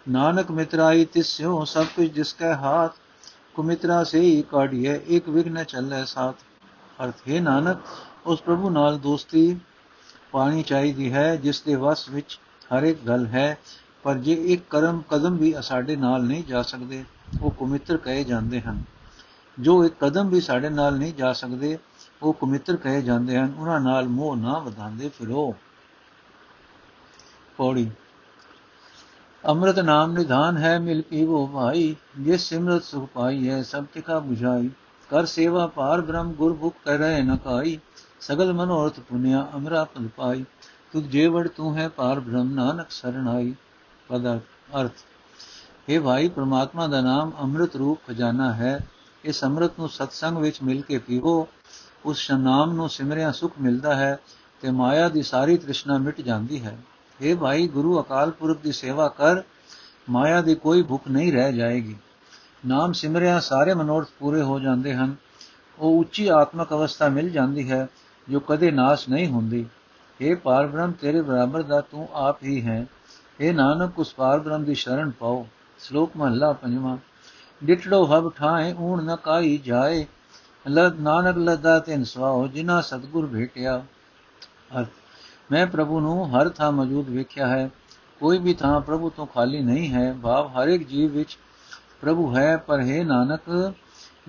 ਨਾਨਕ 0.08 0.50
ਮਿਤਰਾਈ 0.50 1.04
ਤਿਸਿਓ 1.04 1.64
ਸਭ 1.64 1.86
ਕੁਝ 1.96 2.10
ਜਿਸ 2.10 2.32
ਕੈ 2.32 2.54
ਹਾਥ, 2.54 2.92
ਕੁਮਿਤਰਾ 3.54 4.04
ਸੇ 4.04 4.20
ਹੀ 4.20 4.42
ਕਾਢੀਏ 4.42 5.00
ਇੱਕ 5.06 5.28
ਵਿਗਨ 5.28 5.64
ਚੱਲੇ 5.64 6.04
ਸਾਥ। 6.04 6.34
ਅਰਥ 7.04 7.28
ਹੈ, 7.28 7.40
ਨਾਨਕ, 7.40 7.78
ਉਸ 8.26 8.42
ਪ੍ਰਭੂ 8.42 8.70
ਨਾਲ 8.70 8.98
ਦੋਸਤੀ 8.98 9.60
ਪਾਣੀ 10.32 10.62
ਚਾਹੀਦੀ 10.62 11.12
ਹੈ, 11.12 11.36
ਜਿਸ 11.36 11.62
ਦੇ 11.62 11.74
ਵਸ 11.74 12.08
ਵਿੱਚ 12.08 12.38
ਹਰ 12.74 12.82
ਇੱਕ 12.82 12.98
ਗੱਲ 13.06 13.26
ਹੈ 13.26 13.58
ਪਰ 14.02 14.14
ਜੇ 14.14 14.32
ਇੱਕ 14.32 14.62
ਕਰਮ 14.70 15.02
ਕਦਮ 15.08 15.36
ਵੀ 15.36 15.54
ਸਾਡੇ 15.62 15.96
ਨਾਲ 15.96 16.24
ਨਹੀਂ 16.24 16.44
ਜਾ 16.44 16.62
ਸਕਦੇ, 16.62 17.04
ਉਹ 17.42 17.50
ਕੁਮਿੱਤਰ 17.50 17.96
ਕਹੇ 17.96 18.24
ਜਾਂਦੇ 18.24 18.60
ਹਨ। 18.60 18.82
ਜੋ 19.60 19.84
ਇੱਕ 19.84 19.94
ਕਦਮ 20.00 20.28
ਵੀ 20.28 20.40
ਸਾਡੇ 20.40 20.68
ਨਾਲ 20.68 20.98
ਨਹੀਂ 20.98 21.14
ਜਾ 21.14 21.32
ਸਕਦੇ, 21.32 21.78
ਉਹ 22.22 22.32
ਕੁਮਿੱਤਰ 22.32 22.76
ਕਹੇ 22.76 23.02
ਜਾਂਦੇ 23.02 23.38
ਹਨ, 23.38 23.54
ਉਹਨਾਂ 23.58 23.80
ਨਾਲ 23.80 24.08
ਮੋਹ 24.08 24.36
ਨਾ 24.36 24.58
ਵਧਾਉਂਦੇ 24.58 25.08
ਫਿਰੋ। 25.08 25.54
ਪੌੜੀ। 27.56 27.90
ਅੰਮ੍ਰਿਤ 29.48 29.78
ਨਾਮ 29.78 30.12
ਨਿਧਾਨ 30.12 30.56
ਹੈ, 30.56 30.78
ਮਿਲ 30.78 31.02
ਪੀਵੋ 31.02 31.46
ਭਾਈ। 31.46 31.96
ਜਿਸ 32.20 32.40
ਸਿਮਰਤ 32.40 32.84
ਸੁਖ 32.84 33.08
ਪਾਈ 33.08 33.48
ਹੈ, 33.48 33.62
ਸਭ 33.62 33.84
ਤਿਕਾ 33.84 34.18
부ਝਾਈ 34.18 34.70
ਕਰ 35.10 35.24
ਸੇਵਾ 35.24 35.66
ਪਾਰ 35.66 36.00
ਬ੍ਰਹਮ 36.00 36.32
ਗੁਰਭੁਖ 36.32 36.74
ਕਰੈ 36.84 37.22
ਨ 37.22 37.36
ਕਾਈ। 37.36 37.78
ਸਗਲ 38.20 38.52
ਮਨੋਰਥ 38.52 39.00
ਪੁਨਿਆ, 39.00 39.48
ਅਮਰਾ 39.56 39.84
ਪਦ 39.84 40.06
ਪਾਈ। 40.06 40.44
ਤੁਧ 40.92 41.04
ਜੇਵੜ 41.04 41.48
ਤੂੰ 41.48 41.76
ਹੈ 41.76 41.88
ਪਾਰ 41.88 42.20
ਬ੍ਰਹਮ 42.20 42.54
ਨਾਨਕ 42.54 42.86
ਸਰਣਾਈ। 42.90 43.54
ਪਦ 44.09 44.27
ਅਰਥ 44.75 45.03
हे 45.87 46.01
ਭਾਈ 46.03 46.27
ਪ੍ਰਮਾਤਮਾ 46.29 46.87
ਦਾ 46.87 47.01
ਨਾਮ 47.01 47.31
ਅੰਮ੍ਰਿਤ 47.39 47.75
ਰੂਪ 47.75 48.07
ਖਜ਼ਾਨਾ 48.07 48.51
ਹੈ 48.53 48.79
ਇਸ 49.23 49.43
ਅੰਮ੍ਰਿਤ 49.43 49.79
ਨੂੰ 49.79 49.89
ਸਤਸੰਗ 49.89 50.37
ਵਿੱਚ 50.37 50.61
ਮਿਲ 50.61 50.81
ਕੇ 50.81 50.97
ਪੀਵੋ 50.99 51.47
ਉਸ 52.05 52.29
ਨਾਮ 52.31 52.73
ਨੂੰ 52.73 52.89
ਸਿਮਰਿਆ 52.89 53.31
ਸੁਖ 53.31 53.59
ਮਿਲਦਾ 53.59 53.95
ਹੈ 53.95 54.17
ਤੇ 54.63 54.71
ਮਾਇਆ 54.71 55.07
ਦੀ 55.09 55.21
ਸਾਰੀ 55.23 55.57
ਤ੍ਰਿਸ਼ਨਾ 55.57 55.97
ਮਿਟ 55.97 56.21
ਜਾਂਦੀ 56.21 56.63
ਹੈ 56.63 56.77
हे 57.19 57.37
ਭਾਈ 57.37 57.67
ਗੁਰੂ 57.67 57.99
ਅਕਾਲ 58.01 58.31
ਪੁਰਖ 58.31 58.61
ਦੀ 58.61 58.71
ਸੇਵਾ 58.71 59.07
ਕਰ 59.17 59.43
ਮਾਇਆ 60.09 60.41
ਦੀ 60.41 60.55
ਕੋਈ 60.55 60.81
ਭੁੱਖ 60.83 61.07
ਨਹੀਂ 61.07 61.31
ਰਹਿ 61.33 61.53
ਜਾਏਗੀ 61.53 61.95
ਨਾਮ 62.65 62.93
ਸਿਮਰਿਆ 62.93 63.39
ਸਾਰੇ 63.41 63.73
ਮਨੋਰਥ 63.73 64.09
ਪੂਰੇ 64.19 64.41
ਹੋ 64.41 64.59
ਜਾਂਦੇ 64.59 64.93
ਹਨ 64.93 65.15
ਉਹ 65.77 65.99
ਉੱਚੀ 65.99 66.27
ਆਤਮਕ 66.31 66.73
ਅਵਸਥਾ 66.73 67.07
ਮਿਲ 67.09 67.29
ਜਾਂਦੀ 67.29 67.69
ਹੈ 67.71 67.87
ਜੋ 68.27 68.39
ਕਦੇ 68.39 68.71
ਨਾਸ਼ 68.71 69.07
ਨਹੀਂ 69.09 69.27
ਹੁੰਦੀ 69.27 69.65
हे 70.19 70.35
ਪਾਰਬ੍ਰਹਮ 70.35 70.91
ਤੇਰੇ 70.91 71.21
ਬਰਾਬਰ 71.21 71.63
ਦਾ 71.63 71.81
ਤੂੰ 71.81 72.07
ਆਪ 72.17 72.43
ਹੀ 72.43 72.61
ਹੈ 72.61 72.85
हे 73.40 73.54
ਨਾਨਕ, 73.54 73.98
ਉਸ 73.98 74.14
ਪਾਰਬ੍ਰਹਮ 74.14 74.64
ਦੀ 74.64 74.74
ਸ਼ਰਨ 74.74 75.10
ਪਾਓ। 75.10 75.46
ਸ਼ਲੋਕ 75.78 76.12
ਮਹਲਾ 76.16 76.52
ਪੰਜਵਾਂ। 76.52 76.96
ਡਿਟੜੋ 77.64 78.04
ਹਬ 78.04 78.32
ਠਾਏ 78.36 78.72
ਊਣ 78.72 79.04
ਨ 79.04 79.16
ਕਾਈ 79.16 79.58
ਜਾਏ। 79.58 80.06
ਲਦ 80.68 81.00
ਨਾਨਕ 81.00 81.36
ਲਦਾ 81.36 81.78
ਤਿਨ 81.78 82.04
ਸਵਾਓ 82.04 82.46
ਜਿਨਾ 82.46 82.80
ਸਤਗੁਰ 82.80 83.26
ਭੇਟਿਆ। 83.26 83.82
ਅਰਥ, 84.78 84.88
ਮੈਂ 85.52 85.66
ਪ੍ਰਭੂ 85.66 86.00
ਨੂੰ 86.00 86.30
ਹਰ 86.30 86.48
ਥਾਂ 86.48 86.72
ਮੌਜੂਦ 86.72 87.08
ਵੇਖਿਆ 87.08 87.46
ਹੈ। 87.46 87.70
ਕੋਈ 88.20 88.38
ਵੀ 88.38 88.54
ਥਾਂ 88.54 88.80
ਪ੍ਰਭੂ 88.80 89.10
ਤੋਂ 89.10 89.26
ਖਾਲੀ 89.26 89.60
ਨਹੀਂ 89.60 89.90
ਹੈ। 89.90 90.12
ਭਾਵ 90.22 90.46
ਹਰ 90.46 90.68
ਇੱਕ 90.68 90.88
ਜੀਵ 90.88 91.12
ਵਿੱਚ 91.12 91.38
ਪ੍ਰਭੂ 92.00 92.36
ਹੈ, 92.36 92.56
ਪਰ 92.56 92.80
ਹੈ 92.80 93.04
ਨਾਨਕ 93.04 93.74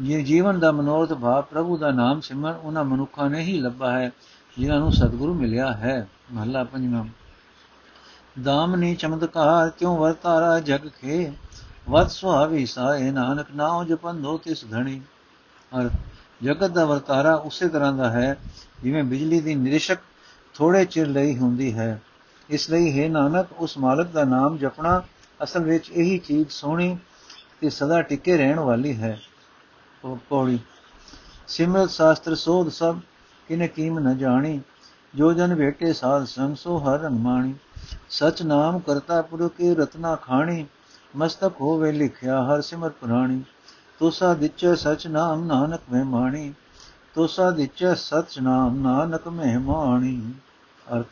ਇਹ 0.04 0.26
ਜੀਵਨ 0.26 0.60
ਦਾ 0.60 0.72
ਮਨੋਰਥ 0.72 1.14
ਭਾਵ 1.14 1.44
ਪ੍ਰਭੂ 1.44 1.78
ਦਾ 1.78 1.92
ਨਾਮ 1.92 2.22
ਸਿਮਰਨ, 2.22 2.56
ਉਹਨਾਂ 2.56 2.84
ਮਨੁੱਖਾਂ 2.84 3.30
ਨੇ 3.30 3.42
ਹੀ 3.42 3.60
ਲੱਭਾ 3.62 3.92
ਹੈ, 3.92 4.12
ਜਿਨ੍ਹਾਂ 4.58 4.80
ਨੂੰ 4.80 4.92
ਸਤਿਗੁਰੂ 4.92 5.34
ਮਿਲਿਆ 5.34 5.74
ਹੈ। 5.74 6.08
ਮਹਲਾ 6.34 6.64
ਪੰਜਵਾਂ। 6.64 7.06
ਦਾਮਨੀ 8.36 8.96
ਚਮਤਕਾਰ 8.96 9.70
ਕਿਉ 9.70 9.98
ਵਰਤਾਰਾ 9.98 10.60
ਜਗ 10.60 10.88
ਖੇ? 11.02 11.32
ਵਤ 11.90 12.12
ਸੁਹਾਵੀ 12.12 12.66
ਸਾਏ 12.66 13.12
ਨਾਨਕ, 13.12 13.48
ਨਾਉ 13.56 13.84
ਜਪੰਦੋ 13.84 14.38
ਤਿਸ 14.38 14.64
ਧਣੀ। 14.72 15.02
ਅਰ 15.72 15.90
ਜਗਤ 16.44 16.70
ਦਾ 16.72 16.86
ਵਰਤਾਰਾ 16.86 17.34
ਉਸੇ 17.36 17.68
ਤਰ੍ਹਾਂ 17.68 17.94
ਦਾ 17.94 18.10
ਹੈ, 18.10 18.38
ਜਿਵੇਂ 18.84 19.04
ਬਿਜਲੀ 19.04 19.40
ਦੀ 19.42 19.56
ਨਿਰਸ਼ਕ 19.56 19.98
ਥੋੜੇ 20.54 20.86
ਚਿਰ 20.86 21.08
ਲਈ 21.08 21.38
ਹੁੰਦੀ 21.38 21.74
ਹੈ। 21.74 22.02
ਇਸ 22.50 22.70
ਲਈ 22.70 23.00
ਹੈ 23.00 23.10
ਨਾਨਕ, 23.10 23.48
ਉਸ 23.58 23.78
ਮਾਲਕ 23.78 24.08
ਦਾ 24.08 24.24
ਨਾਮ 24.24 24.58
ਜਪਣਾ 24.58 25.02
ਅਸਲ 25.44 25.64
ਵਿੱਚ 25.64 25.90
ਇਹੀ 25.90 26.18
ਚੀਜ਼ 26.18 26.50
ਸੋਹਣੀ 26.50 26.98
ਤੇ 27.62 27.70
ਸਦਾ 27.70 28.02
ਟਿਕੇ 28.02 28.38
ਰਹਿਣ 28.38 28.60
ਵਾਲੀ 28.60 28.96
ਹੈ। 28.98 29.20
ਪੌੜੀ 30.30 30.60
ਸਿਮਰਤ 31.48 31.90
ਸ਼ਾਸਤਰ 31.90 32.36
ਸੋਧ 32.36 32.70
ਸਭ 32.70 33.00
ਕਿਨੇ 33.48 33.68
ਕੀਮ 33.68 34.00
ਨ 34.00 34.18
ਜਾਣੀ, 34.18 34.62
ਜੋ 35.16 35.34
ਜਨ 35.34 35.56
ਭੇਟੇ 35.56 35.94
ਸਾਧ 35.94 36.26
ਸੰਗ 36.26 36.56
ਸੋ 36.56 36.78
ਹਰ 36.78 37.00
ਰੰਗ 37.00 37.20
ਮਾਣੀ। 37.20 37.54
ਸਚ 38.10 38.42
ਨਾਮ 38.42 38.80
ਕਰਤਾ 38.80 39.22
ਪੁਰਖ 39.22 39.54
ਕੇ 39.56 39.76
ਰਤਨਾ 39.76 40.16
ਖਾਣੀ, 40.16 40.66
ਮਸਤਕ 41.16 41.52
ਹੋਵੇ 41.62 41.92
ਲਿਖਿਆ 41.92 42.44
ਹਰ 42.44 42.62
ਸਿਮਰ 42.62 42.90
ਪੁਰਾਣੀ। 42.90 43.44
ਤੋਸਾ 44.00 44.34
ਦਿੱਚ 44.34 44.66
ਸਚ 44.66 45.08
ਨਾਮ 45.08 45.46
ਨਾਨਕ 45.46 45.82
ਮੈਂ 45.92 46.06
ਮਾਣੀ, 46.06 46.54
ਤੋਸਾ 47.16 47.52
ਦਿੱਚ 47.52 47.86
ਸਚ 47.86 48.40
ਨਾਮ 48.40 48.82
ਨਾਨਕ 48.82 49.28
ਮੈਂ 49.28 49.60
ਮਾਣੀ। 49.60 50.34
ਅਰਥ, 50.96 51.06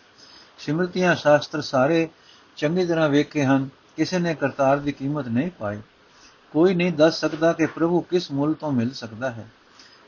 ਸਿਮਰਤੀਆਂ 0.60 1.16
ਸ਼ਾਸਤਰ 1.16 1.62
ਸਾਰੇ 1.62 2.10
ਚੰਗੀ 2.58 2.86
ਤਰ੍ਹਾਂ 2.86 3.10
ਵੇਖੇ 3.10 3.44
ਹਨ, 3.46 3.70
ਕਿਸੇ 3.98 4.20
ਨੇ 4.20 4.36
ਕਰਤਾਰ 4.36 4.78
ਦੀ 4.78 4.92
ਕੀਮਤ 4.92 5.28
ਨਹੀਂ 5.28 5.52
ਪਾਈ। 5.60 5.80
ਕੋਈ 6.52 6.76
ਨਹੀਂ 6.76 6.94
ਦੱਸ 6.94 7.20
ਸਕਦਾ 7.20 7.54
ਕਿ 7.54 7.66
ਪ੍ਰਭੂ 7.66 8.02
ਕਿਸ 8.02 8.32
ਮੁੱਲ 8.32 8.54
ਤੋਂ 8.54 8.72
ਮਿਲ 8.72 8.92
ਸਕਦਾ 8.92 9.32
ਹੈ। 9.32 9.50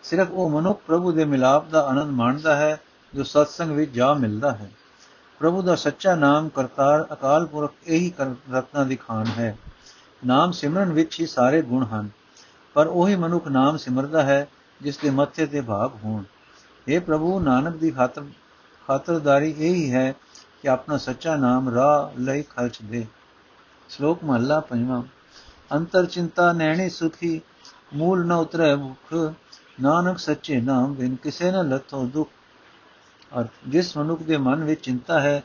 ਸਿਰਫ 0.04 0.28
ਉਹ 0.32 0.50
ਮਨੁੱਖ 0.50 0.82
ਪ੍ਰਭੂ 0.88 1.12
ਦੇ 1.12 1.26
ਮਿਲਾਪ 1.26 1.70
ਦਾ 1.70 1.86
ਆਨੰਦ 1.86 2.12
ਮਾਣਦਾ 2.12 2.56
ਹੈ, 2.56 2.82
ਜੋ 3.16 3.24
ਸਤਸੰਗ 3.24 3.72
ਵਿੱਚ 3.72 3.92
ਜਾ 3.92 4.14
ਮਿਲਦਾ 4.14 4.52
ਹੈ। 4.52 4.72
ਪ੍ਰਭੂ 5.42 5.62
ਦਾ 5.62 5.76
ਸੱਚਾ 5.76 6.14
ਨਾਮ 6.16 6.48
ਕਰਤਾਰ 6.50 7.06
ਅਕਾਲ 7.14 7.46
ਪੁਰਖ 7.46 7.74
ਇਹੀ 7.88 8.12
ਰਤਨਾ 8.54 8.84
ਦੀ 8.84 8.96
ਖਾਨ 8.96 9.26
ਹੈ। 9.28 9.58
ਨਾਮ 10.24 10.52
ਸਿਮਰਨ 10.52 10.92
ਵਿੱਚ 10.94 11.20
ਹੀ 11.20 11.26
ਸਾਰੇ 11.26 11.62
ਗੁਣ 11.62 11.86
ਹਨ, 11.86 12.10
ਪਰ 12.76 12.88
ਉਹੀ 12.88 13.16
ਮਨੁੱਖ 13.16 13.48
ਨਾਮ 13.48 13.78
ਸਿਮਰਦਾ 13.78 14.22
ਹੈ, 14.24 14.48
ਜਿਸ 14.82 14.98
ਦੇ 14.98 15.10
ਮੱਥੇ 15.10 15.46
ਤੇ 15.46 15.62
ਭਾਗ 15.62 15.96
ਹੋਣ। 16.04 16.24
ਇਹ 16.88 17.00
ਪ੍ਰਭੂ, 17.02 17.40
ਨਾਨਕ 17.40 17.76
ਦੀ 17.76 17.92
ਖਾਤਰ, 17.92 18.24
ਖਾਤਰਦਾਰੀ 18.88 19.50
ਇਹੀ 19.52 19.92
ਹੈ 19.92 20.14
ਕਿ 20.62 20.70
ਆਪਣਾ 20.70 20.98
ਸੱਚਾ 20.98 21.36
ਨਾਮ 21.36 21.70
ਰਾਹ 21.70 22.20
ਲਈ 22.20 22.42
ਖਰਚ 22.50 22.78
ਦੇ। 22.82 23.06
ਸ਼ਲੋਕ 23.90 24.24
ਮਹਲਾ 24.24 24.60
ਪੰਜਵਾਂ, 24.60 25.02
ਅੰਤਰ 25.72 26.06
ਚਿੰਤਾ 26.06 26.52
ਨੈਣੀ 26.54 26.90
ਸੁਖੀ, 26.90 27.40
ਮੂਲ 27.94 28.26
ਨ 28.26 28.32
ਉਤਰੈ 28.32 28.76
ਮੁਖ, 28.76 29.14
ਨਾਨਕ 29.82 30.20
ਸੱਚੇ 30.20 30.62
ਨਾਮ 30.62 30.94
ਬਿਨ 30.94 31.16
ਕਿਸੇ 31.16 31.52
ਨ 31.52 31.70
ਲਥੋ 31.70 32.06
ਦੁਖ। 32.06 32.30
ਅਰ 33.40 33.48
ਜਿਸ 33.68 33.98
ਮਨੁੱਖ 33.98 34.24
ਦੇ 34.24 34.38
ਮਨ 34.38 34.64
ਵਿੱਚ 34.64 34.82
ਚਿੰਤਾ 34.82 35.20
ਹੈ 35.20 35.44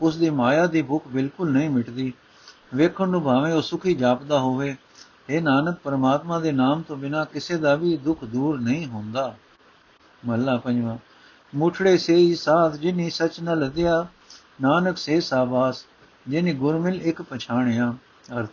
ਉਸ 0.00 0.16
ਦੀ 0.16 0.30
ਮਾਇਆ 0.30 0.66
ਦੀ 0.66 0.82
ਭੁੱਖ 0.82 1.08
ਬਿਲਕੁਲ 1.08 1.50
ਨਹੀਂ 1.50 1.70
ਮਿਟਦੀ। 1.70 2.12
ਵੇਖਣ 2.74 3.08
ਨੂੰ 3.08 3.22
ਭਾਵੇਂ 3.22 3.52
ਉਹ 3.52 3.62
ਸੁਖੀ 3.62 3.94
ਜਾਪਦਾ 3.94 4.38
ਹੋਵੇ 4.38 4.76
ਇਹ 5.30 5.42
ਨਾਨਕ, 5.42 5.78
ਪਰਮਾਤਮਾ 5.84 6.38
ਦੇ 6.40 6.52
ਨਾਮ 6.52 6.82
ਤੋਂ 6.82 6.96
ਬਿਨਾ 6.96 7.24
ਕਿਸੇ 7.24 7.56
ਦਾ 7.56 7.74
ਵੀ 7.74 7.96
ਦੁੱਖ 7.96 8.24
ਦੂਰ 8.24 8.60
ਨਹੀਂ 8.60 8.86
ਹੁੰਦਾ। 8.86 9.34
ਮਹਲਾ 10.26 10.56
ਪੰਜਵਾਂ, 10.56 10.96
ਮੁਠੜੇ 11.54 11.98
ਸੇ 11.98 12.16
ਹੀ 12.16 12.34
ਸਾਧ 12.34 12.76
ਜਿਨੀ 12.76 13.10
ਸਚ 13.10 13.40
ਨ 13.40 13.58
ਲਦਿਆ, 13.58 14.06
ਨਾਨਕ 14.60 14.98
ਸੇ 14.98 15.20
ਸਾਬਾਸ, 15.20 15.84
ਜਿਨੀ 16.28 16.54
ਗੁਰਮਿਲ 16.54 17.00
ਇੱਕ 17.02 17.22
ਪਛਾਣਿਆ। 17.22 17.94
ਅਰਥ, 18.38 18.50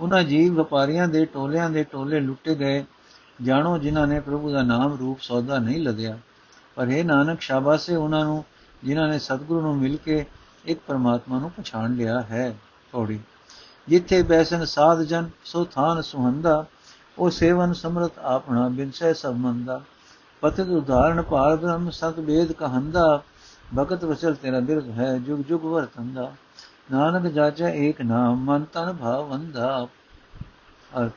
ਉਹਨਾਂ 0.00 0.22
ਜੀਵ 0.22 0.54
ਵਪਾਰੀਆਂ 0.54 1.08
ਦੇ 1.08 1.24
ਟੋਲਿਆਂ 1.24 1.70
ਦੇ 1.70 1.84
ਟੋਲੇ 1.84 2.20
ਲੁੱਟੇ 2.20 2.54
ਗਏ, 2.54 2.84
ਜਾਣੋ 3.42 3.78
ਜਿਨ੍ਹਾਂ 3.78 4.06
ਨੇ 4.06 4.20
ਪ੍ਰਭੂ 4.20 4.50
ਦਾ 4.50 4.62
ਨਾਮ 4.62 4.96
ਰੂਪ 4.96 5.20
ਸੌਦਾ 5.20 5.58
ਨਹੀਂ 5.58 5.80
ਲਦਿਆ। 5.80 6.18
ਪਰ 6.80 6.88
ਇਹ 6.88 7.04
ਨਾਨਕ, 7.04 7.40
ਸ਼ਾਬਾਸੇ 7.40 7.94
ਉਹਨਾਂ 7.96 8.24
ਨੂੰ, 8.24 8.44
ਜਿਨ੍ਹਾਂ 8.84 9.06
ਨੇ 9.08 9.18
ਸਤਿਗੁਰੂ 9.18 9.60
ਨੂੰ 9.60 9.76
ਮਿਲ 9.76 9.96
ਕੇ 9.96 10.24
ਇੱਕ 10.64 10.78
ਪਰਮਾਤਮਾ 10.86 11.38
ਨੂੰ 11.38 11.50
ਪਛਾਣ 11.50 11.94
ਲਿਆ 11.94 12.20
ਹੈ 12.20 12.54
ਥੋੜੀ 12.92 13.18
ਜਿੱਥੇ 13.88 14.20
ਬੈਸਨ 14.22 14.64
ਸਾਧ 14.64 15.02
ਜਨ, 15.02 15.28
ਸੋ 15.44 15.64
ਥਾਨ 15.64 16.00
ਸੁਹੰਦਾ, 16.02 16.64
ਉਹ 17.18 17.30
ਸੇਵਨ 17.30 17.72
ਸਮਰਤ 17.72 18.18
ਆਪਣਾ 18.18 18.68
ਬਿਨਸੈ 18.68 19.12
ਸਭ 19.12 19.34
ਮੰਦਾ 19.34 19.80
ਪਤਿਤ 20.42 20.68
ਉਦਾਹਰਣ 20.68 21.22
ਭਾਰ 21.22 21.56
ਬ੍ਰਹਮ, 21.56 21.90
ਸਤ 21.90 22.20
ਬੇਦ 22.20 22.52
ਕਹੰਦਾ, 22.52 23.22
ਭਗਤ 23.78 24.04
ਵਸਲ 24.04 24.34
ਤੇਰਾ 24.34 24.60
ਬਿਰਧ 24.60 24.88
ਹੈ, 24.90 25.16
ਜੁਗ 25.18 25.40
ਜੁਗ 25.40 25.64
ਵਰਤੰਦਾ। 25.64 26.32
ਨਾਨਕ 26.92 27.26
ਜਾਚੈ 27.26 27.72
ਏਕ 27.72 28.00
ਨਾਮ, 28.02 28.44
ਮਨ 28.44 28.64
ਤਨ 28.72 28.92
ਭਾਵੰਦਾ 28.92 29.86
ਅਰਥ, 30.92 31.12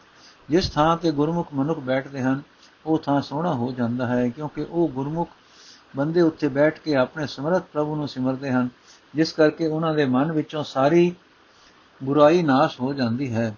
ਜਿਸ 0.49 0.69
ਥਾਂ 0.69 0.97
ਤੇ 0.97 1.12
ਗੁਰਮੁਖ 1.12 1.54
ਮਨੁੱਖ 1.54 1.80
ਬੈਠਦੇ 1.80 2.21
ਹਨ, 2.21 2.41
ਉਹ 2.86 2.97
ਥਾਂ 2.97 3.21
ਸੋਹਣਾ 3.21 3.54
ਹੋ 3.54 3.71
ਜਾਂਦਾ 3.71 4.08
ਹੈ, 4.08 4.30
ਕਿਉਂਕਿ 4.30 4.65
ਉਹ 4.69 4.88
ਗੁਰਮੁਖ 4.89 5.30
ਬੰਦੇ 5.95 6.21
ਉੱਤੇ 6.21 6.47
ਬੈਠ 6.47 6.79
ਕੇ 6.79 6.95
ਆਪਣੇ 6.95 7.27
ਸਮਰਥ 7.27 7.63
ਪ੍ਰਭੂ 7.73 7.95
ਨੂੰ 7.95 8.08
ਸਿਮਰਦੇ 8.08 8.51
ਹਨ, 8.51 8.69
ਜਿਸ 9.15 9.34
ਕਰਕੇ 9.34 9.67
ਉਹਨਾਂ 9.67 9.93
ਦੇ 9.93 10.06
ਮਨ 10.06 10.32
ਵਿੱਚੋਂ 10.32 10.63
ਸਾਰੀ 10.63 11.15
ਬੁਰਾਈ 12.03 12.43
ਨਾਸ਼ 12.43 12.82
ਹੋ 12.82 12.93
ਜਾਂਦੀ 12.93 13.36
ਹੈ। 13.36 13.58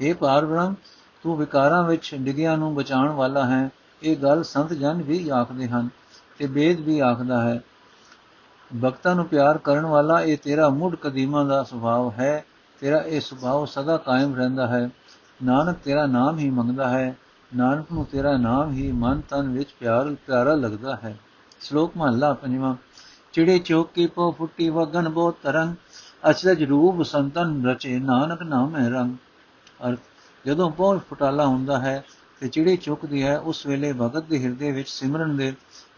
ਇਹ 0.00 0.14
ਪਾਰਬ੍ਰਹਮ 0.14 0.74
ਤੂੰ 1.22 1.36
ਵਿਕਾਰਾਂ 1.36 1.84
ਵਿੱਚ 1.84 2.14
ਡਿਗਿਆਂ 2.14 2.58
ਨੂੰ 2.58 2.74
ਬਚਾਉਣ 2.74 3.08
ਵਾਲਾ 3.08 3.46
ਹੈ। 3.46 3.68
ਇਹ 4.02 4.16
ਗੱਲ 4.16 4.42
ਸੰਤ 4.42 4.72
ਜਨ 4.72 5.02
ਵੀ 5.02 5.28
ਆਖਦੇ 5.28 5.68
ਹਨ 5.68 5.88
ਤੇ 6.38 6.46
ਬੇਦ 6.46 6.80
ਵੀ 6.80 7.00
ਆਖਦਾ 7.00 7.40
ਹੈ। 7.40 7.60
ਭਗਤਾਂ 8.84 9.14
ਨੂੰ 9.14 9.24
ਪਿਆਰ 9.24 9.58
ਕਰਨ 9.58 9.86
ਵਾਲਾ 9.86 10.20
ਇਹ 10.20 10.38
ਤੇਰਾ 10.38 10.68
ਮੁੱਢ 10.68 10.94
ਕਦੀਮਾ 10.94 11.44
ਦਾ 11.44 11.62
ਸੁਭਾਅ 11.62 12.20
ਹੈ। 12.20 12.44
ਤੇਰਾ 12.80 12.98
ਇਹ 12.98 13.20
ਸੁਭਾਅ 13.20 13.66
ਸਦਾ 13.66 13.96
ਕਾਇਮ 13.96 14.34
ਰਹਿੰਦਾ 14.34 14.66
ਹੈ। 14.66 14.90
ਨਾਨਕ 15.44 15.76
ਤੇਰਾ 15.84 16.06
ਨਾਮ 16.06 16.38
ਹੀ 16.38 16.50
ਮੰਗਦਾ 16.50 16.88
ਹੈ। 16.88 17.16
ਨਾਨਕ 17.56 17.86
ਨੂੰ 17.92 18.06
ਤੇਰਾ 18.06 18.36
ਨਾਮ 18.36 18.72
ਹੀ 18.72 18.92
ਮਨ 18.92 19.20
ਤਨ 19.20 19.48
ਵਿੱਚ 19.48 19.74
ਪਿਆਰ 19.80 20.14
ਪਿਆਰਾ 20.26 20.54
ਲੱਗਦਾ 20.54 20.96
ਹੈ। 20.96 21.18
ਸ਼ਲੋਕ 21.66 21.92
ਮਹਲਾ 21.96 22.32
ਪੰਜਵਾਂ, 22.32 22.74
ਚਿੜੇ 23.32 23.58
ਚੋਕੀ 23.58 24.06
ਪੋ 24.06 24.30
ਫੁੱਟੀ 24.32 24.68
ਵਗਨ 24.70 25.08
ਬੋ 25.08 25.30
ਤਰੰਗ 25.30 25.74
ਅਚਰਜ 26.30 26.62
ਰੂਪ 26.64 27.02
ਸੰਤਨ 27.02 27.66
ਰਚੇ 27.66 27.98
ਨਾਨਕ 27.98 28.42
ਨਾਮ 28.42 28.76
ਹੈ 28.76 28.88
ਰੰਗ। 28.90 29.16
ਅਰਥ, 29.88 29.98
ਜਦੋਂ 30.46 30.70
ਪਹੁੰਚ 30.70 31.02
ਫਟਾਲਾ 31.10 31.46
ਹੁੰਦਾ 31.46 31.78
ਹੈ 31.78 32.04
ਤੇ 32.40 32.48
ਚਿੜੀ 32.48 32.76
ਚੁੱਕਦੀ 32.76 33.22
ਹੈ, 33.22 33.38
ਉਸ 33.38 33.66
ਵੇਲੇ 33.66 33.92
ਭਗਤ 33.92 34.24
ਦੇ 34.24 34.42
ਹਿਰਦੇ 34.44 34.72
ਵਿੱਚ 34.72 34.88
ਸਿਮਰਨ 34.88 35.36
ਦੇ 35.36 35.52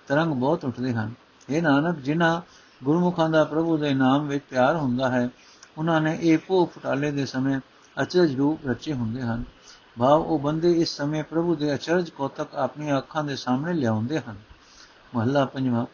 ਤਰੰਗ 0.08 0.34
ਬਹੁਤ 0.34 0.64
ਉੱਠਦੇ 0.64 0.92
ਹਨ। 0.92 1.12
ਇਹ 1.50 1.62
ਨਾਨਕ, 1.62 1.98
ਜਿਨ੍ਹਾਂ 1.98 2.40
ਗੁਰਮੁਖਾਂ 2.84 3.30
ਦਾ 3.30 3.44
ਪ੍ਰਭੂ 3.44 3.76
ਦੇ 3.76 3.94
ਨਾਮ 3.94 4.28
ਵਿੱਚ 4.28 4.44
ਪਿਆਰ 4.50 4.76
ਹੁੰਦਾ 4.76 5.10
ਹੈ 5.10 5.28
ਉਹਨਾਂ 5.78 6.00
ਨੇ 6.00 6.18
ਇਹ 6.22 6.38
ਪੋ 6.38 6.64
ਫਟਾਲੇ 6.66 7.10
ਦੇ 7.10 7.26
ਸਮੇਂ 7.26 7.60
ਅਚਰਜ 8.02 8.36
ਰੂਪ 8.36 8.66
ਰਚੇ 8.66 8.92
ਹੁੰਦੇ 8.92 9.22
ਹਨ। 9.22 9.44
ਭਾਵ, 9.98 10.22
ਉਹ 10.22 10.38
ਬੰਦੇ 10.38 10.72
ਇਸ 10.72 10.96
ਸਮੇਂ 10.96 11.24
ਪ੍ਰਭੂ 11.24 11.54
ਦੇ 11.54 11.74
ਅਚਰਜ 11.74 12.10
ਕੋਤਕ 12.10 12.54
ਆਪਣੀਆਂ 12.54 12.98
ਅੱਖਾਂ 12.98 13.24
ਦੇ 13.24 13.36
ਸਾਹਮਣੇ 13.36 13.72
ਲਿਆਉਂਦੇ 13.72 14.18
ਹਨ। 14.18 14.47
ਮਹੱਲਾ 15.14 15.44
ਪੰਜਵਾਂ 15.44 15.86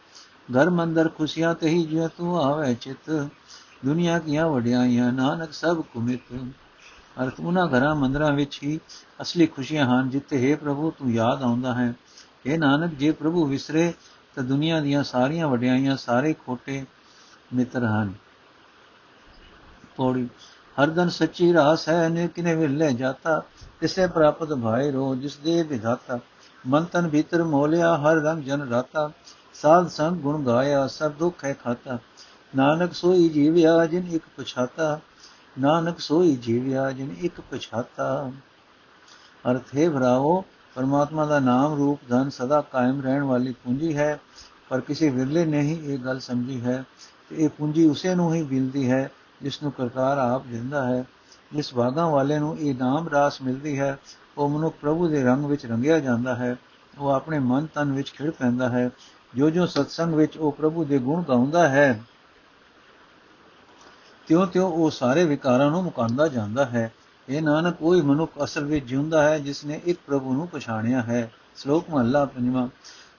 ਘਰ 0.57 0.71
ਮੰਦਰ 0.71 1.09
ਖੁਸ਼ੀਆਂ 1.09 1.55
ਤੇ 1.55 1.69
ਹੀ 1.69 1.87
ਜਿਉ 1.87 2.09
ਤੂੰ 2.09 2.43
ਆਵੇ 2.43 2.75
ਚਿਤ, 2.75 3.29
ਦੁਨੀਆ 3.85 4.19
ਕੀਆਂ 4.19 4.49
ਵਡਿਆਈਆਂ 4.49 5.13
ਨਾਨਕ 5.13 5.53
ਸਭ 5.53 5.81
ਕੁਮਿਤ। 5.81 6.21
ਅਰਥ, 7.23 7.41
ਉਹਨਾਂ 7.41 7.69
ਘਰਾਂ 7.69 7.95
ਮੰਦਰਾਂ 7.95 8.33
ਵਿੱਚ 8.33 8.61
ਹੀ 8.63 8.81
ਅਸਲੀ 9.23 9.47
ਖੁਸ਼ੀਆਂ 9.47 9.87
ਹਨ, 9.87 10.11
ਜਿੱਥੇ 10.11 10.51
ਹੈ 10.51 10.57
ਪ੍ਰਭੂ, 10.57 10.91
ਤੂੰ 10.91 11.13
ਯਾਦ 11.13 11.43
ਆਉਂਦਾ 11.43 11.75
ਹੈ। 11.75 11.95
ਇਹ 12.47 12.59
ਨਾਨਕ, 12.59 12.95
ਜੇ 12.95 13.11
ਪ੍ਰਭੂ 13.11 13.47
ਵਿਸਰੇ, 13.47 13.93
ਤਾਂ 14.35 14.43
ਦੁਨੀਆ 14.43 14.81
ਦੀਆਂ 14.81 15.05
ਸਾਰੀਆਂ 15.05 15.49
ਵਡਿਆਈਆਂ 15.49 15.97
ਸਾਰੇ 15.97 16.33
ਖੋਟੇ 16.33 16.85
ਮਿੱਤਰ 17.55 17.85
ਹਨ। 17.85 18.13
ਪੌੜੀ 19.97 20.29
ਹਰਦਨ 20.83 21.09
ਸੱਚੀ 21.09 21.53
ਰਾਸ 21.53 21.89
ਹੈ 21.89 22.09
ਨੇ 22.09 22.29
ਕਿਨੇ 22.29 22.55
ਵਿਲੇ 22.55 22.93
ਜਾਤਾ, 22.93 23.43
ਤਿਸੇ 23.81 24.07
ਪ੍ਰਾਪਤ 24.07 24.55
ਭਾਈ 24.55 24.91
ਰੋ 24.91 25.15
ਜਿਸ 25.15 25.37
ਦੇ 25.37 25.63
ਵਿਧਾਤਾ 25.63 26.19
ਮਨ 26.67 26.85
ਤਨ 26.85 27.09
ਭੀਤਰ 27.09 27.45
ਮੋਲਿਆ, 27.45 27.97
ਹਰ 27.97 28.17
ਰੰਗ 28.17 28.43
ਜਨ 28.43 28.69
ਰਾਤਾ। 28.69 29.11
ਸਾਧ 29.55 29.89
ਸੰਗ 29.89 30.17
ਗੁਣ 30.17 30.45
ਗਾਇਆ, 30.45 30.87
ਸਭ 30.87 31.13
ਦੁੱਖ 31.13 31.45
ਹੈ 31.45 31.55
ਖਾਤਾ। 31.65 31.99
ਨਾਨਕ 32.57 32.93
ਸੋਈ 32.93 33.29
ਜੀਵਿਆ, 33.29 33.87
ਜਿਨ 33.87 34.07
ਇੱਕ 34.07 34.25
ਪਛਾਤਾ। 34.37 35.01
ਨਾਨਕ 35.61 36.01
ਸੋਈ 36.01 36.37
ਜੀਵਿਆ, 36.37 36.91
ਜਿਨ 36.91 37.15
ਇੱਕ 37.21 37.41
ਪਛਾਤਾ। 37.41 38.33
ਅਰਥ 39.51 39.77
ਹੈ 39.77 39.91
ਭਰਾਓ 39.91 40.45
ਪਰਮਾਤਮਾ 40.75 41.27
ਦਾ 41.27 41.39
ਨਾਮ 41.39 41.75
ਰੂਪ 41.75 42.01
ਧਨ 42.09 42.31
ਸਦਾ 42.31 42.61
ਕਾਇਮ 42.61 43.03
ਰਹਿਣ 43.03 43.23
ਵਾਲੀ 43.23 43.53
ਪੂੰਜੀ 43.53 43.97
ਹੈ, 43.97 44.21
ਪਰ 44.69 44.81
ਕਿਸੇ 44.81 45.09
ਵਿਰਲੇ 45.09 45.45
ਨੇ 45.45 45.61
ਹੀ 45.61 45.93
ਇਹ 45.93 45.99
ਗੱਲ 45.99 46.21
ਸਮਝੀ 46.21 46.61
ਹੈ 46.61 46.85
ਕਿ 47.29 47.37
ਇਹ 47.37 47.49
ਪੂੰਜੀ 47.49 47.87
ਉਸੇ 47.87 48.15
ਨੂੰ 48.15 48.35
ਹੀ 48.35 48.43
ਮਿਲਦੀ 48.43 48.91
ਹੈ, 48.91 49.11
ਜਿਸ 49.43 49.63
ਨੂੰ 49.63 49.73
ਕਰਤਾਰ 49.73 50.19
ਆਪ 50.19 50.47
ਦਿੰਦਾ 50.47 50.85
ਹੈ। 50.85 51.05
ਜਿਸ 51.53 51.75
ਭਾਗਾਂ 51.75 52.11
ਵਾਲੇ 52.11 52.39
ਨੂੰ 52.39 52.59
ਇਹ 52.59 52.75
ਨਾਮ 52.75 53.09
ਰਾਸ 53.09 53.43
ਮਿਲਦੀ 53.43 53.79
ਹੈ, 53.79 53.99
ਉਹ 54.39 54.49
ਮਨੁੱਖ 54.49 54.77
ਪ੍ਰਭੂ 54.81 55.09
ਦੇ 55.09 55.23
ਰੰਗ 55.23 55.45
ਵਿੱਚ 55.45 55.67
ਰੰਗਿਆ 55.67 55.99
ਜਾਂਦਾ 55.99 56.35
ਹੈ, 56.35 56.57
ਉਹ 56.99 57.11
ਆਪਣੇ 57.11 57.39
ਮਨ 57.39 57.67
ਤਨ 57.67 57.93
ਵਿੱਚ 57.93 58.13
ਖਿੜ 58.13 58.31
ਪੈਂਦਾ 58.31 58.69
ਹੈ 58.69 58.91
ਜੋ 59.35 59.51
ਜੋ 59.51 59.67
ਸਤਸੰਗ 59.67 60.15
ਵਿੱਚ 60.15 60.37
ਉਹ 60.39 60.53
ਪ੍ਰਭੂ 60.53 60.85
ਦੇ 60.85 60.99
ਗੁਣ 60.99 61.23
ਗਾਉਂਦਾ 61.23 61.69
ਹੈ 61.69 62.03
ਤਿਉ 64.27 64.47
ਤਿਉ 64.47 64.69
ਉਹ 64.69 64.91
ਸਾਰੇ 64.91 65.25
ਵਿਕਾਰਾਂ 65.25 65.71
ਨੂੰ 65.71 65.83
ਮੁਕਾਂਦਾ 65.85 66.29
ਜਾਂਦਾ 66.29 66.65
ਹੈ। 66.65 66.93
ਇਹ 67.29 67.43
ਨਾਨਕ 67.43 67.75
ਕੋਈ 67.75 68.01
ਮਨੁੱਖ 68.01 68.33
ਅਸਲ 68.45 68.65
ਵਿੱਚ 68.65 68.85
ਜਿਉਂਦਾ 68.87 69.23
ਹੈ, 69.23 69.39
ਜਿਸ 69.39 69.65
ਨੇ 69.65 69.81
ਇੱਕ 69.85 69.99
ਪ੍ਰਭੂ 70.07 70.33
ਨੂੰ 70.33 70.49
ਪਛਾਣਿਆ 70.49 71.03
ਹੈ। 71.03 71.33
ਸ਼ਲੋਕ 71.57 71.91
ਮਹਲਾ 71.91 72.25
ਪੰਜਵਾਂ, 72.25 72.69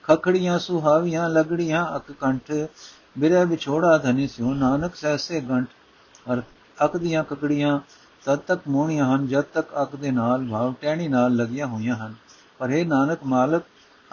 ਖਖੜੀਆਂ 0.02 0.58
ਸੁਹਾਵੀਆਂ, 0.58 1.28
ਲਗੜੀਆਂ 1.28 1.96
ਅਕ 1.96 2.12
ਕੰਠ, 2.12 2.52
ਬਿਰਹਿ 3.18 3.44
ਵਿਛੋੜਾ 3.44 3.98
ਧਨੀ 3.98 4.28
ਸਿਉ, 4.28 4.54
ਨਾਨਕ 4.54 4.94
ਸੈਸੇ 4.94 5.40
ਗੰਠ, 5.40 5.68
ਅਰ 6.32 6.42
ਅਕ 6.84 6.96
ਦੀਆਂ 6.96 7.24
ਕਕੜੀਆਂ 7.24 7.80
ਤਦ 8.26 8.36
ਤੱਕ 8.36 8.60
ਮੋਹਣੀਆਂ 8.68 9.14
ਹਨ, 9.14 9.26
ਜਦ 9.26 9.40
ਤੱਕ 9.40 9.68
ਅਕ 9.82 9.96
ਦੇ 9.96 10.10
ਨਾਲ 10.10 10.48
ਭਾਵ 10.50 10.74
ਟਹਿਣੀ 10.80 11.08
ਨਾਲ 11.08 11.36
ਲੱਗੀਆਂ 11.36 11.66
ਹੋਈਆਂ 11.66 11.96
ਹਨ। 11.96 12.14
ਪਰ 12.58 12.70
ਇਹ 12.70 12.86
ਨਾਨਕ 12.86 13.18
ਮਾਲਕ 13.24 13.62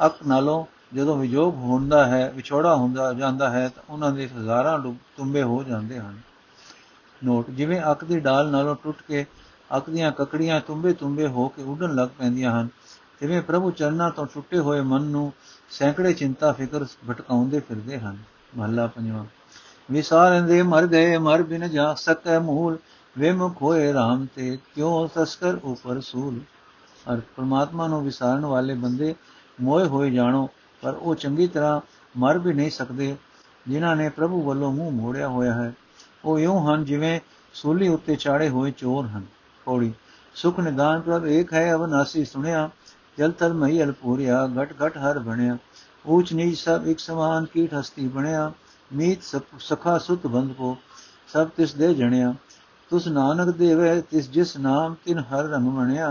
ਅਕ 0.05 0.15
ਨਾਲੋਂ 0.27 0.65
ਜਦੋਂ 0.95 1.17
ਵਿਜੋਗ 1.17 1.55
ਹੁੰਦਾ 1.55 2.05
ਹੈ, 2.05 2.31
ਵਿਛੋੜਾ 2.35 2.75
ਹੁੰਦਾ 2.75 3.13
ਜਾਂਦਾ 3.13 3.49
ਹੈ, 3.49 3.67
ਤਾਂ 3.69 3.83
ਉਹਨਾਂ 3.89 4.11
ਦੇ 4.11 4.27
ਹਜ਼ਾਰਾਂ 4.27 4.79
ਤੁੰਬੇ 5.17 5.43
ਹੋ 5.43 5.63
ਜਾਂਦੇ 5.63 5.99
ਹਨ। 5.99 6.19
ਨੋਟ, 7.23 7.49
ਜਿਵੇਂ 7.49 7.81
ਅਕ 7.91 8.03
ਦੀ 8.05 8.19
ਡਾਲ 8.19 8.49
ਨਾਲੋਂ 8.49 8.75
ਟੁੱਟ 8.83 9.01
ਕੇ 9.07 9.25
ਅਕ 9.77 9.89
ਦੀਆਂ 9.89 10.11
ਕਕੜੀਆਂ 10.11 10.61
ਤੁੰਬੇ 10.61 10.93
ਤੁੰਬੇ 10.93 11.27
ਹੋ 11.27 11.47
ਕੇ 11.47 11.63
ਉੱਡਣ 11.63 11.95
ਲੱਗ 11.95 12.09
ਪੈਂਦੀਆਂ 12.17 12.61
ਹਨ 12.61 12.67
ਜਿਵੇਂ 13.21 13.41
ਪ੍ਰਭੂ 13.41 13.71
ਚਰਨਾਂ 13.71 14.09
ਤੋਂ 14.11 14.25
ਟੁੱਟੇ 14.25 14.59
ਹੋਏ 14.59 14.81
ਮਨ 14.81 15.01
ਨੂੰ 15.01 15.33
ਸੈਂਕੜੇ 15.69 16.13
ਚਿੰਤਾ, 16.13 16.51
ਫਿਕਰ 16.51 16.85
ਭਟਕਾਉਂਦੇ 17.09 17.59
ਫਿਰਦੇ 17.59 17.99
ਹਨ। 17.99 18.17
ਮਹੱਲਾ 18.57 18.87
ਪੰਜਵਾਂ 18.87 19.25
ਵਿਸਾਰੰਦੇ 19.91 20.61
ਮਰ 20.61 20.87
ਗਏ, 20.87 21.17
ਮਰ 21.17 21.43
ਬਿਨ 21.43 21.69
ਜਾ 21.69 21.93
ਸਕੈ 21.93 22.39
ਮੂਲ 22.39 22.77
ਵਿਮੁਖ 23.17 23.61
ਹੋਏ 23.61 23.91
RAM 23.93 24.25
ਤੇ 24.35 24.57
ਕਿਉ 24.75 25.07
ਤਸਕਰ 25.07 25.57
ਉਪਰ 25.63 25.99
ਸੂਲ? 26.01 26.39
ਅਰ 27.13 27.19
ਪ੍ਰਮਾਤਮਾ 27.35 27.87
ਨੂੰ 27.87 28.03
ਵਿਸਾਰਨ 28.03 28.45
ਵਾਲੇ 28.45 28.73
ਬੰਦੇ 28.73 29.13
ਮੋਏ 29.61 29.85
ਹੋਏ 29.85 30.09
ਜਾਣੋ, 30.11 30.49
ਪਰ 30.83 30.93
ਉਹ 30.93 31.15
ਚੰਗੀ 31.15 31.47
ਤਰ੍ਹਾਂ 31.47 31.79
ਮਰ 32.17 32.37
ਵੀ 32.37 32.53
ਨਹੀਂ 32.53 32.71
ਸਕਦੇ, 32.71 33.15
ਜਿਨ੍ਹਾਂ 33.67 33.95
ਨੇ 33.95 34.09
ਪ੍ਰਭੂ 34.09 34.41
ਵੱਲੋਂ 34.41 34.71
ਮੂੰਹ 34.71 34.91
ਮੋੜਿਆ 34.91 35.27
ਹੋਇਆ 35.27 35.53
ਹੈ। 35.53 35.73
ਉਹ 36.25 36.39
ਇਉਂ 36.39 36.59
ਹਨ 36.67 36.85
ਜਿਵੇਂ 36.85 37.19
ਸੂਲੀ 37.53 37.87
ਉੱਤੇ 37.87 38.15
ਚਾੜੇ 38.15 38.49
ਹੋਏ 38.49 38.71
ਚੋਰ 38.71 39.07
ਹਨ। 39.07 39.25
ਪੌੜੀ 39.65 39.93
ਸੁਖ 40.35 40.59
ਨਿਦਾਨ 40.59 41.01
ਪ੍ਰਭ 41.01 41.25
ਏਕ 41.25 41.53
ਹੈ, 41.53 41.73
ਅਵਨਾਸੀ 41.73 42.25
ਸੁਣਿਆ, 42.25 42.69
ਜਲ 43.17 43.31
ਤਲ 43.31 43.53
ਮਈ 43.53 43.81
ਅਲਪੂਰਿਆ 43.83 44.47
ਘਟ 44.61 44.73
ਘਟ 44.85 44.97
ਹਰ 44.97 45.19
ਬਣਿਆ। 45.19 45.57
ਊਚ 46.07 46.33
ਨੀਚ 46.33 46.57
ਸਭ 46.57 46.87
ਇੱਕ 46.87 46.99
ਸਮਾਨ 46.99 47.45
ਕੀਟ 47.45 47.73
ਹਸਤੀ 47.73 48.07
ਬਣਿਆ, 48.07 48.51
ਮੀਤ 48.93 49.23
ਸਖਾ 49.59 49.97
ਸੁਤ 49.97 50.27
ਬੰਦ 50.27 50.53
ਕੋ, 50.53 50.77
ਸਭ 51.27 51.47
ਤਿਸ 51.47 51.73
ਦੇ 51.73 51.93
ਜਣਿਆ। 51.93 52.33
ਤੁਸ 52.93 53.07
ਨਾਨਕ 53.07 53.49
ਦੇਵੈ 53.49 53.93
ਤਿਸ 54.01 54.29
ਜਿਸ 54.29 54.55
ਨਾਮ 54.57 54.95
ਤਿਨ 55.05 55.19
ਹਰ 55.19 55.45
ਰੰਗ 55.45 55.67
ਬਣਿਆ 55.67 56.07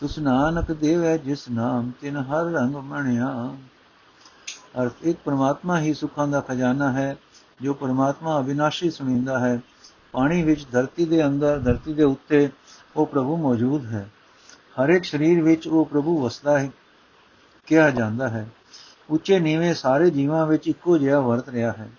ਤੁਸ 0.00 0.18
ਨਾਨਕ 0.18 0.72
ਦੇਵੈ 0.72 1.16
ਜਿਸ 1.16 1.48
ਨਾਮ 1.48 1.90
ਤਿਨ 2.00 2.16
ਹਰ 2.22 2.50
ਰੰਗ 2.52 2.74
ਬਣਿਆ 2.90 3.28
ਅਰਥ 4.78 5.04
ਇੱਕ 5.04 5.18
ਪਰਮਾਤਮਾ 5.24 5.78
ਹੀ 5.80 5.94
ਸੁਖਾਂ 5.94 6.26
ਦਾ 6.26 6.40
ਖਜ਼ਾਨਾ 6.40 6.90
ਹੈ 6.92 7.16
ਜੋ 7.60 7.74
ਪਰਮਾਤਮਾ 7.74 8.38
ਅਵਿਨਾਸ਼ੀ 8.40 8.90
ਸੁਣੀਂਦਾ 8.90 9.38
ਹੈ 9.38 9.58
ਪਾਣੀ 10.12 10.42
ਵਿੱਚ 10.42 10.66
ਧਰਤੀ 10.72 11.04
ਦੇ 11.04 11.24
ਅੰਦਰ 11.26 11.58
ਧਰਤੀ 11.58 11.94
ਦੇ 11.94 12.02
ਉੱਤੇ 12.02 12.48
ਉਹ 12.96 13.06
ਪ੍ਰਭੂ 13.06 13.36
ਮੌਜੂਦ 13.36 13.86
ਹੈ 13.86 14.06
ਹਰ 14.80 14.88
ਇੱਕ 14.88 15.04
ਸਰੀਰ 15.04 15.42
ਵਿੱਚ 15.42 15.68
ਉਹ 15.68 15.84
ਪ੍ਰਭੂ 15.84 16.20
ਵਸਦਾ 16.22 16.58
ਹੈ 16.58 16.70
ਕਿਹਾ 17.68 17.88
ਜਾਂਦਾ 17.90 18.28
ਹੈ 18.28 18.46
ਉੱਚੇ 19.10 19.38
ਨੀਵੇਂ 19.38 19.74
ਸਾਰੇ 19.74 20.10
ਜੀਵਾਂ 20.10 20.46
ਵਿੱਚ 20.46 20.68
ਇੱਕੋ 20.68 20.98
ਜਿਹਾ 20.98 21.20
ਵਰਤ 21.20 21.48
ਰਿਹਾ 21.48 21.72
ਹੈ 21.72 21.90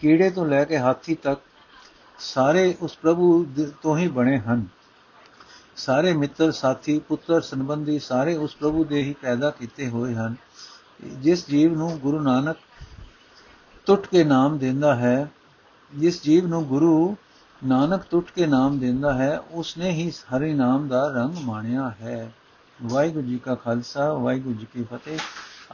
ਕੀੜੇ 0.00 0.30
ਤੋਂ 0.30 0.46
ਲੈ 0.46 0.64
ਕੇ 0.64 0.78
ਹਾਥੀ 0.78 1.14
ਤੱਕ 1.14 1.40
ਸਾਰੇ 2.18 2.76
ਉਸ 2.80 2.96
ਪ੍ਰਭੂ 2.96 3.46
ਤੋਂ 3.82 3.98
ਹੀ 3.98 4.08
ਬਣੇ 4.08 4.38
ਹਨ। 4.38 4.66
ਸਾਰੇ 5.76 6.12
ਮਿੱਤਰ, 6.12 6.52
ਸਾਥੀ, 6.52 6.98
ਪੁੱਤਰ, 6.98 7.40
ਸੰਬੰਧੀ 7.40 7.98
ਸਾਰੇ 7.98 8.36
ਉਸ 8.36 8.56
ਪ੍ਰਭੂ 8.56 8.84
ਦੇ 8.84 9.02
ਹੀ 9.02 9.14
ਪੈਦਾ 9.22 9.50
ਕੀਤੇ 9.50 9.88
ਹੋਏ 9.88 10.14
ਹਨ। 10.14 10.34
ਜਿਸ 11.04 11.48
ਜੀਵ 11.48 11.74
ਨੂੰ 11.74 11.98
ਗੁਰੂ 11.98 12.20
ਨਾਨਕ 12.20 12.56
ਟੁੱਟ 13.86 14.06
ਕੇ 14.06 14.24
ਨਾਮ 14.24 14.58
ਦਿੰਦਾ 14.58 14.96
ਹੈ, 14.96 15.30
ਜਿਸ 15.94 16.22
ਜੀਵ 16.22 16.46
ਨੂੰ 16.46 16.64
ਗੁਰੂ 16.64 17.16
ਨਾਨਕ 17.66 18.02
ਟੁੱਟ 18.10 18.30
ਕੇ 18.30 18.46
ਨਾਮ 18.46 18.78
ਦਿੰਦਾ 18.78 19.14
ਹੈ, 19.14 19.38
ਉਸਨੇ 19.38 19.90
ਹੀ 19.90 20.10
ਹਰੀ 20.10 20.54
ਨਾਮ 20.54 20.88
ਦਾ 20.88 21.08
ਰੰਗ 21.08 21.34
ਮਾਣਿਆ 21.42 21.92
ਹੈ। 22.00 22.32
ਵਾਹਿਗੁਰੂ 22.82 23.26
ਜੀ 23.26 23.38
ਕਾ 23.38 23.54
ਖਾਲਸਾ, 23.54 24.12
ਵਾਹਿਗੁਰੂ 24.12 24.54
ਜੀ 24.54 24.66
ਕੀ 24.72 24.82
ਫਤਿਹ। 24.82 25.18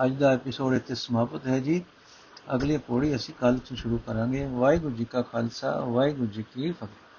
ਅੱਜ 0.04 0.12
ਦਾ 0.14 0.30
ਐਪੀਸੋਡ 0.30 0.74
ਇੱਥੇ 0.74 0.94
ਸਮਾਪਤ 0.94 1.46
ਹੈ 1.46 1.58
ਜੀ। 1.58 1.84
ਅਗਲੀ 2.54 2.76
ਪੌੜੀ 2.76 3.16
ਅਸੀਂ 3.16 3.34
ਕੱਲ 3.40 3.58
ਤੋਂ 3.58 3.76
ਸ਼ੁਰੂ 3.76 3.98
ਕਰਾਂਗੇ। 4.06 4.46
ਵਾਹਿਗੁਰੂ 4.46 4.94
ਜੀ 4.94 5.04
ਕਾ 5.04 5.22
ਖਾਲਸਾ, 5.22 5.80
ਵਾਹਿਗੁਰੂ 5.80 6.26
ਜੀ 6.26 6.42
ਕੀ 6.42 6.72
ਫਤਿਹ। 6.72 7.09